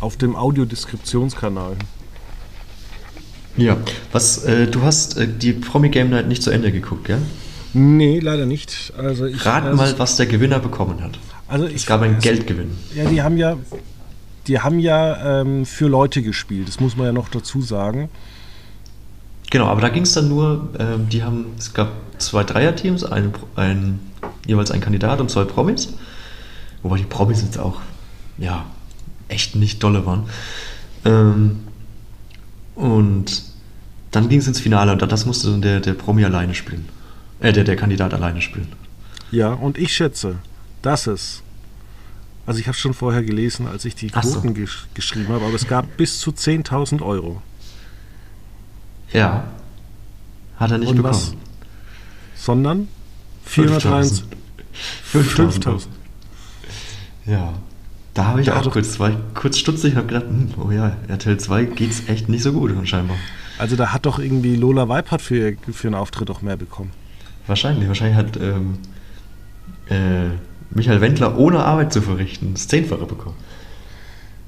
Auf 0.00 0.16
dem 0.16 0.36
Audiodeskriptionskanal. 0.36 1.76
Ja, 3.56 3.76
was, 4.12 4.44
äh, 4.44 4.66
du 4.66 4.82
hast 4.82 5.16
äh, 5.16 5.28
die 5.28 5.52
Promi 5.52 5.88
Game 5.88 6.10
Night 6.10 6.28
nicht 6.28 6.42
zu 6.42 6.50
Ende 6.50 6.72
geguckt, 6.72 7.04
gell? 7.04 7.20
Nee, 7.72 8.18
leider 8.20 8.46
nicht. 8.46 8.92
Also 8.96 9.26
ich, 9.26 9.44
Rat 9.44 9.64
also 9.64 9.76
mal, 9.76 9.98
was 9.98 10.16
der 10.16 10.26
Gewinner 10.26 10.58
bekommen 10.58 11.02
hat. 11.02 11.18
Also 11.48 11.66
Es 11.66 11.72
ich, 11.72 11.86
gab 11.86 12.02
einen 12.02 12.18
Geldgewinn. 12.18 12.72
Ja, 12.94 13.04
die 13.04 13.22
haben 13.22 13.36
ja, 13.36 13.56
die 14.46 14.60
haben 14.60 14.78
ja 14.78 15.40
ähm, 15.40 15.66
für 15.66 15.88
Leute 15.88 16.22
gespielt. 16.22 16.68
Das 16.68 16.80
muss 16.80 16.96
man 16.96 17.06
ja 17.06 17.12
noch 17.12 17.28
dazu 17.28 17.62
sagen. 17.62 18.08
Genau, 19.50 19.66
aber 19.66 19.80
da 19.80 19.88
ging 19.88 20.02
es 20.02 20.12
dann 20.12 20.28
nur, 20.28 20.68
ähm, 20.78 21.08
die 21.08 21.22
haben, 21.22 21.46
es 21.58 21.74
gab 21.74 21.92
zwei 22.18 22.42
Dreierteams, 22.42 23.04
ein, 23.04 23.32
ein, 23.54 24.00
jeweils 24.46 24.70
ein 24.70 24.80
Kandidat 24.80 25.20
und 25.20 25.30
zwei 25.30 25.44
Promis. 25.44 25.94
Wobei 26.82 26.98
die 26.98 27.04
Promis 27.04 27.42
jetzt 27.42 27.58
auch, 27.58 27.80
ja, 28.38 28.66
echt 29.28 29.54
nicht 29.56 29.82
dolle 29.82 30.04
waren. 30.06 30.28
Ähm, 31.04 31.60
und 32.74 33.42
dann 34.10 34.28
ging 34.28 34.38
es 34.38 34.46
ins 34.46 34.60
Finale 34.60 34.92
und 34.92 35.02
das 35.02 35.26
musste 35.26 35.50
dann 35.50 35.62
der, 35.62 35.80
der 35.80 35.94
Promi 35.94 36.24
alleine 36.24 36.54
spielen. 36.54 36.88
Äh, 37.40 37.52
der, 37.52 37.64
der 37.64 37.76
Kandidat 37.76 38.14
alleine 38.14 38.40
spielen. 38.40 38.68
Ja, 39.30 39.52
und 39.52 39.78
ich 39.78 39.92
schätze, 39.94 40.36
dass 40.82 41.06
es. 41.06 41.42
Also 42.46 42.60
ich 42.60 42.66
habe 42.66 42.76
schon 42.76 42.94
vorher 42.94 43.22
gelesen, 43.22 43.66
als 43.66 43.84
ich 43.84 43.94
die 43.94 44.10
Ach 44.12 44.22
so. 44.22 44.34
Quoten 44.34 44.54
gesch 44.54 44.86
geschrieben 44.94 45.28
habe, 45.28 45.44
aber 45.46 45.54
es 45.54 45.66
gab 45.66 45.96
bis 45.96 46.20
zu 46.20 46.30
10.000 46.30 47.02
Euro. 47.02 47.40
Ja. 49.12 49.44
Hat 50.56 50.70
er 50.70 50.78
nicht 50.78 50.88
Und 50.90 50.96
bekommen. 50.96 51.14
was? 51.14 51.34
Sondern 52.36 52.88
423. 53.46 54.24
5000. 55.04 55.66
5.000. 55.66 55.86
Ja. 57.26 57.54
Da 58.14 58.26
habe 58.26 58.40
ich 58.40 58.46
Da 58.46 58.60
auch 58.60 58.70
kurz, 58.70 59.00
war 59.00 59.10
ich 59.10 59.16
kurz 59.34 59.58
stutzig 59.58 59.92
und 59.92 59.98
habe 59.98 60.06
gedacht, 60.06 60.26
hm, 60.26 60.50
oh 60.64 60.70
ja, 60.70 60.96
RTL 61.08 61.36
2 61.36 61.64
geht's 61.64 62.04
echt 62.06 62.28
nicht 62.28 62.42
so 62.42 62.52
gut 62.52 62.72
scheinbar. 62.88 63.16
Also 63.58 63.74
da 63.74 63.92
hat 63.92 64.06
doch 64.06 64.20
irgendwie 64.20 64.54
Lola 64.54 64.88
Weipert 64.88 65.20
für, 65.20 65.54
für 65.72 65.88
einen 65.88 65.96
Auftritt 65.96 66.30
auch 66.30 66.40
mehr 66.40 66.56
bekommen. 66.56 66.92
Wahrscheinlich, 67.48 67.88
wahrscheinlich 67.88 68.16
hat 68.16 68.36
ähm, 68.36 68.78
äh, 69.88 70.30
Michael 70.70 71.00
Wendler 71.00 71.36
ohne 71.38 71.64
Arbeit 71.64 71.92
zu 71.92 72.02
verrichten 72.02 72.54
das 72.54 72.68
Zehnfache 72.68 73.04
bekommen. 73.04 73.36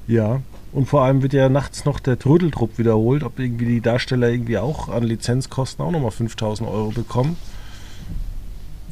Ja. 0.07 0.41
Und 0.73 0.85
vor 0.85 1.03
allem 1.03 1.21
wird 1.21 1.33
ja 1.33 1.49
nachts 1.49 1.85
noch 1.85 1.99
der 1.99 2.19
Trödeltrupp 2.19 2.77
wiederholt, 2.77 3.23
ob 3.23 3.39
irgendwie 3.39 3.65
die 3.65 3.81
Darsteller 3.81 4.29
irgendwie 4.29 4.57
auch 4.57 4.89
an 4.89 5.03
Lizenzkosten 5.03 5.83
auch 5.83 5.91
nochmal 5.91 6.11
5000 6.11 6.69
Euro 6.69 6.91
bekommen. 6.91 7.37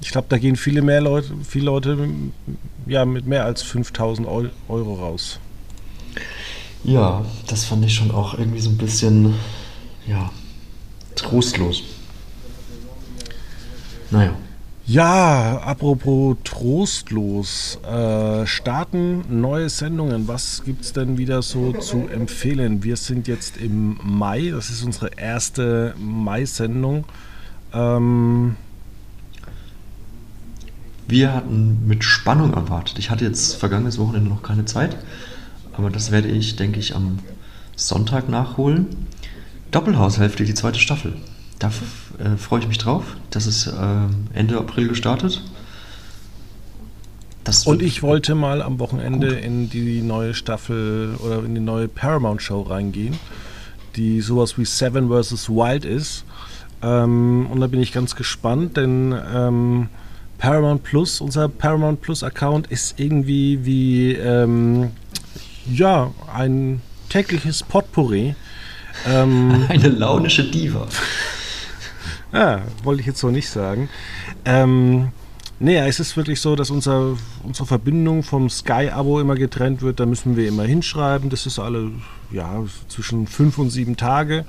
Ich 0.01 0.11
glaube, 0.11 0.27
da 0.29 0.37
gehen 0.37 0.55
viele 0.55 0.81
mehr 0.81 1.01
Leute, 1.01 1.33
viele 1.43 1.65
Leute 1.65 1.97
ja, 2.85 3.05
mit 3.05 3.25
mehr 3.27 3.45
als 3.45 3.61
5000 3.61 4.27
Eu- 4.27 4.49
Euro 4.69 4.93
raus. 4.95 5.39
Ja, 6.83 7.25
das 7.47 7.65
fand 7.65 7.83
ich 7.85 7.93
schon 7.95 8.11
auch 8.11 8.37
irgendwie 8.37 8.59
so 8.59 8.69
ein 8.69 8.77
bisschen, 8.77 9.33
ja, 10.07 10.29
trostlos. 11.15 11.81
Naja. 14.11 14.33
Ja, 14.87 15.61
apropos 15.65 16.37
trostlos. 16.43 17.79
Äh, 17.83 18.45
starten 18.45 19.25
neue 19.41 19.67
Sendungen. 19.69 20.27
Was 20.27 20.61
gibt 20.63 20.83
es 20.85 20.93
denn 20.93 21.17
wieder 21.17 21.41
so 21.41 21.71
zu 21.73 22.07
empfehlen? 22.07 22.83
Wir 22.83 22.95
sind 22.95 23.27
jetzt 23.27 23.57
im 23.57 23.99
Mai. 24.03 24.51
Das 24.51 24.69
ist 24.69 24.83
unsere 24.83 25.09
erste 25.17 25.95
Mai-Sendung. 25.97 27.05
Ähm, 27.73 28.57
Wir 31.07 31.33
hatten 31.33 31.87
mit 31.87 32.03
Spannung 32.03 32.53
erwartet. 32.53 32.97
Ich 32.97 33.09
hatte 33.09 33.25
jetzt 33.25 33.55
vergangenes 33.55 33.99
Wochenende 33.99 34.29
noch 34.29 34.41
keine 34.41 34.65
Zeit, 34.65 34.97
aber 35.73 35.89
das 35.89 36.11
werde 36.11 36.29
ich, 36.29 36.55
denke 36.55 36.79
ich, 36.79 36.95
am 36.95 37.19
Sonntag 37.75 38.29
nachholen. 38.29 38.87
Doppelhaushälfte, 39.71 40.45
die 40.45 40.53
zweite 40.53 40.79
Staffel. 40.79 41.13
Da 41.59 41.71
äh, 42.17 42.37
freue 42.37 42.61
ich 42.61 42.67
mich 42.67 42.77
drauf. 42.77 43.03
Das 43.29 43.45
ist 43.45 43.67
ähm, 43.67 44.27
Ende 44.33 44.57
April 44.57 44.87
gestartet. 44.87 45.43
Das 47.43 47.67
und 47.67 47.83
ich 47.83 48.01
wollte 48.01 48.33
mal 48.33 48.63
am 48.63 48.79
Wochenende 48.79 49.35
Gut. 49.35 49.43
in 49.43 49.69
die 49.69 50.01
neue 50.01 50.33
Staffel 50.33 51.15
oder 51.23 51.43
in 51.43 51.53
die 51.53 51.61
neue 51.61 51.87
Paramount-Show 51.87 52.63
reingehen, 52.63 53.19
die 53.95 54.21
sowas 54.21 54.57
wie 54.57 54.65
Seven 54.65 55.09
vs. 55.09 55.49
Wild 55.49 55.85
ist. 55.85 56.25
Ähm, 56.81 57.47
und 57.51 57.59
da 57.59 57.67
bin 57.67 57.81
ich 57.81 57.91
ganz 57.91 58.15
gespannt, 58.15 58.77
denn 58.77 59.15
ähm, 59.33 59.89
Paramount 60.45 60.83
Plus, 60.83 61.21
unser 61.21 61.49
Paramount 61.49 62.01
Plus 62.01 62.21
Account 62.21 62.67
ist 62.67 62.99
irgendwie 62.99 63.65
wie 63.65 64.11
ähm, 64.11 64.91
ja 65.67 66.11
ein 66.31 66.83
tägliches 67.09 67.63
Potpourri. 67.63 68.35
Ähm, 69.07 69.65
Eine 69.69 69.87
launische 69.87 70.43
Diva. 70.43 70.87
ja, 72.31 72.61
wollte 72.83 73.01
ich 73.01 73.07
jetzt 73.07 73.21
so 73.21 73.31
nicht 73.31 73.49
sagen. 73.49 73.89
Ähm, 74.45 75.07
nee, 75.59 75.79
es 75.79 75.99
ist 75.99 76.15
wirklich 76.15 76.39
so, 76.39 76.55
dass 76.55 76.69
unser, 76.69 77.17
unsere 77.41 77.65
Verbindung 77.65 78.21
vom 78.21 78.47
Sky-Abo 78.47 79.19
immer 79.19 79.33
getrennt 79.33 79.81
wird. 79.81 79.99
Da 79.99 80.05
müssen 80.05 80.37
wir 80.37 80.47
immer 80.47 80.65
hinschreiben. 80.65 81.31
Das 81.31 81.47
ist 81.47 81.57
alle 81.57 81.89
ja, 82.31 82.63
zwischen 82.87 83.25
fünf 83.25 83.57
und 83.57 83.71
sieben 83.71 83.97
Tage. 83.97 84.45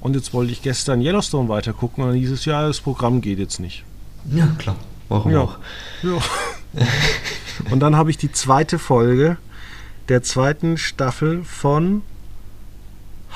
Und 0.00 0.14
jetzt 0.14 0.32
wollte 0.32 0.52
ich 0.52 0.62
gestern 0.62 1.00
Yellowstone 1.00 1.48
weitergucken 1.48 2.04
und 2.04 2.10
dann 2.10 2.18
hieß 2.20 2.30
es, 2.30 2.44
ja, 2.44 2.68
das 2.68 2.80
Programm 2.80 3.20
geht 3.20 3.40
jetzt 3.40 3.58
nicht. 3.58 3.82
Ja, 4.32 4.46
klar. 4.56 4.76
Warum 5.10 5.32
Ja. 5.32 5.40
auch? 5.40 5.58
Ja. 6.02 6.18
und 7.70 7.80
dann 7.80 7.96
habe 7.96 8.10
ich 8.10 8.16
die 8.16 8.32
zweite 8.32 8.78
Folge 8.78 9.36
der 10.08 10.22
zweiten 10.22 10.78
Staffel 10.78 11.44
von 11.44 12.02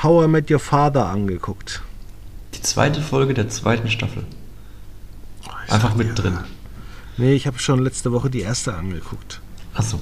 How 0.03 0.25
I 0.25 0.29
Met 0.29 0.51
Your 0.51 0.61
Father 0.61 1.07
angeguckt. 1.07 1.83
Die 2.55 2.63
zweite 2.63 3.03
Folge 3.03 3.35
der 3.35 3.49
zweiten 3.49 3.91
Staffel. 3.91 4.25
Einfach 5.69 5.95
mit 5.95 6.19
drin. 6.19 6.39
Nee, 7.17 7.35
ich 7.35 7.47
habe 7.47 7.59
schon 7.59 7.81
letzte 7.81 8.13
Woche 8.13 8.31
die 8.31 8.41
erste 8.41 8.75
angeguckt. 8.75 9.41
Achso. 9.75 9.99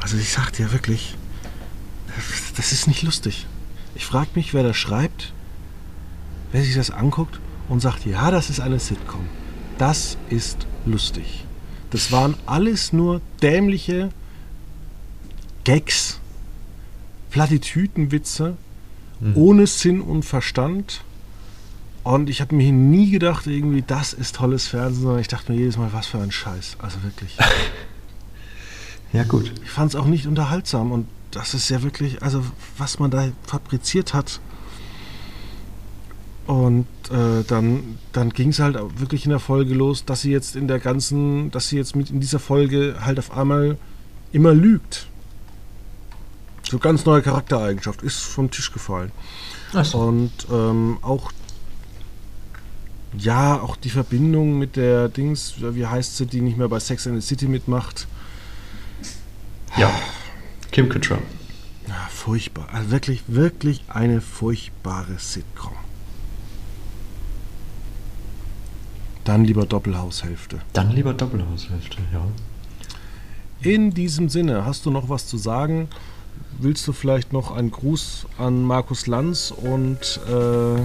Also 0.00 0.16
ich 0.16 0.32
sag 0.32 0.52
dir 0.52 0.72
wirklich, 0.72 1.16
das 2.56 2.72
ist 2.72 2.86
nicht 2.86 3.02
lustig. 3.02 3.46
Ich 3.94 4.06
frage 4.06 4.30
mich, 4.34 4.54
wer 4.54 4.62
das 4.62 4.76
schreibt, 4.76 5.32
wer 6.52 6.62
sich 6.62 6.74
das 6.74 6.90
anguckt 6.90 7.40
und 7.68 7.80
sagt, 7.80 8.06
ja, 8.06 8.30
das 8.30 8.48
ist 8.50 8.60
eine 8.60 8.78
Sitcom. 8.78 9.28
Das 9.80 10.18
ist 10.28 10.66
lustig. 10.84 11.44
Das 11.90 12.12
waren 12.12 12.34
alles 12.44 12.92
nur 12.92 13.22
dämliche 13.42 14.10
Gags, 15.64 16.18
Plattitütenwitze, 17.30 18.56
Mhm. 19.20 19.36
ohne 19.36 19.66
Sinn 19.66 20.00
und 20.00 20.24
Verstand. 20.24 21.02
Und 22.02 22.30
ich 22.30 22.40
habe 22.40 22.54
mir 22.54 22.72
nie 22.72 23.10
gedacht, 23.10 23.46
irgendwie, 23.46 23.82
das 23.86 24.12
ist 24.14 24.36
tolles 24.36 24.66
Fernsehen, 24.68 25.02
sondern 25.02 25.20
ich 25.20 25.28
dachte 25.28 25.52
mir 25.52 25.58
jedes 25.58 25.76
Mal, 25.76 25.92
was 25.92 26.06
für 26.06 26.18
ein 26.18 26.30
Scheiß. 26.32 26.76
Also 26.80 27.02
wirklich. 27.02 27.36
Ja, 29.12 29.24
gut. 29.24 29.52
Ich 29.64 29.70
fand 29.70 29.88
es 29.92 29.96
auch 29.96 30.04
nicht 30.06 30.26
unterhaltsam 30.28 30.92
und 30.92 31.08
das 31.32 31.52
ist 31.52 31.68
ja 31.68 31.82
wirklich, 31.82 32.22
also 32.22 32.44
was 32.78 33.00
man 33.00 33.10
da 33.10 33.32
fabriziert 33.44 34.14
hat. 34.14 34.38
Und 36.50 36.88
äh, 37.12 37.44
dann, 37.46 37.96
dann 38.12 38.30
ging 38.30 38.48
es 38.48 38.58
halt 38.58 38.76
wirklich 38.98 39.24
in 39.24 39.30
der 39.30 39.38
Folge 39.38 39.72
los, 39.72 40.04
dass 40.04 40.22
sie 40.22 40.32
jetzt 40.32 40.56
in 40.56 40.66
der 40.66 40.80
ganzen, 40.80 41.52
dass 41.52 41.68
sie 41.68 41.76
jetzt 41.76 41.94
mit 41.94 42.10
in 42.10 42.18
dieser 42.18 42.40
Folge 42.40 42.96
halt 43.02 43.20
auf 43.20 43.30
einmal 43.36 43.78
immer 44.32 44.52
lügt. 44.52 45.06
So 46.68 46.80
ganz 46.80 47.04
neue 47.04 47.22
Charaktereigenschaft, 47.22 48.02
ist 48.02 48.18
vom 48.18 48.50
Tisch 48.50 48.72
gefallen. 48.72 49.12
Achso. 49.72 50.08
Und 50.08 50.32
ähm, 50.50 50.98
auch 51.02 51.30
Ja, 53.16 53.60
auch 53.60 53.76
die 53.76 53.90
Verbindung 53.90 54.58
mit 54.58 54.74
der 54.74 55.08
Dings, 55.08 55.54
wie 55.58 55.86
heißt 55.86 56.16
sie, 56.16 56.26
die 56.26 56.40
nicht 56.40 56.58
mehr 56.58 56.68
bei 56.68 56.80
Sex 56.80 57.06
and 57.06 57.20
the 57.20 57.26
City 57.26 57.46
mitmacht. 57.46 58.08
Ja, 59.76 59.92
Kim 60.72 60.88
Cattrall. 60.88 61.22
Ja, 61.86 62.08
furchtbar. 62.10 62.68
Also 62.72 62.90
wirklich, 62.90 63.22
wirklich 63.28 63.84
eine 63.88 64.20
furchtbare 64.20 65.16
Sitcom. 65.18 65.74
Dann 69.24 69.44
lieber 69.44 69.66
Doppelhaushälfte. 69.66 70.58
Dann 70.72 70.90
lieber 70.90 71.12
Doppelhaushälfte, 71.14 71.98
ja. 72.12 72.22
In 73.62 73.92
diesem 73.92 74.28
Sinne, 74.28 74.64
hast 74.64 74.86
du 74.86 74.90
noch 74.90 75.08
was 75.08 75.26
zu 75.26 75.36
sagen? 75.36 75.88
Willst 76.58 76.86
du 76.88 76.92
vielleicht 76.92 77.32
noch 77.32 77.54
einen 77.54 77.70
Gruß 77.70 78.26
an 78.38 78.62
Markus 78.62 79.06
Lanz 79.06 79.52
und 79.54 80.20
äh, 80.28 80.80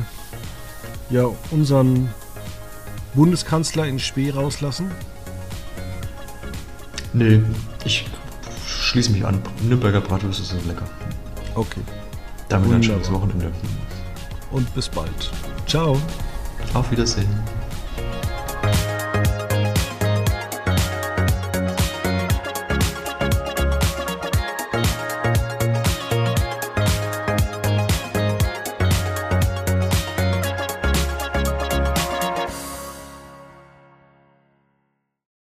ja, 1.14 1.30
unseren 1.52 2.10
Bundeskanzler 3.14 3.88
in 3.88 4.00
Spee 4.00 4.30
rauslassen? 4.32 4.92
Nee, 7.14 7.42
ich 7.86 8.06
schließe 8.68 9.12
mich 9.12 9.26
an. 9.26 9.42
Nürnberger 9.64 10.02
Bratwürste 10.02 10.44
sind 10.44 10.66
lecker. 10.68 10.88
Okay. 11.56 11.80
Damit 12.50 12.68
ein 12.68 12.74
Wunderbar. 12.74 12.84
schönes 12.84 13.12
Wochenende. 13.12 13.52
Und 14.52 14.74
bis 14.76 14.90
bald. 14.90 15.32
Ciao. 15.66 15.98
Auf 16.74 16.92
Wiedersehen. 16.92 17.30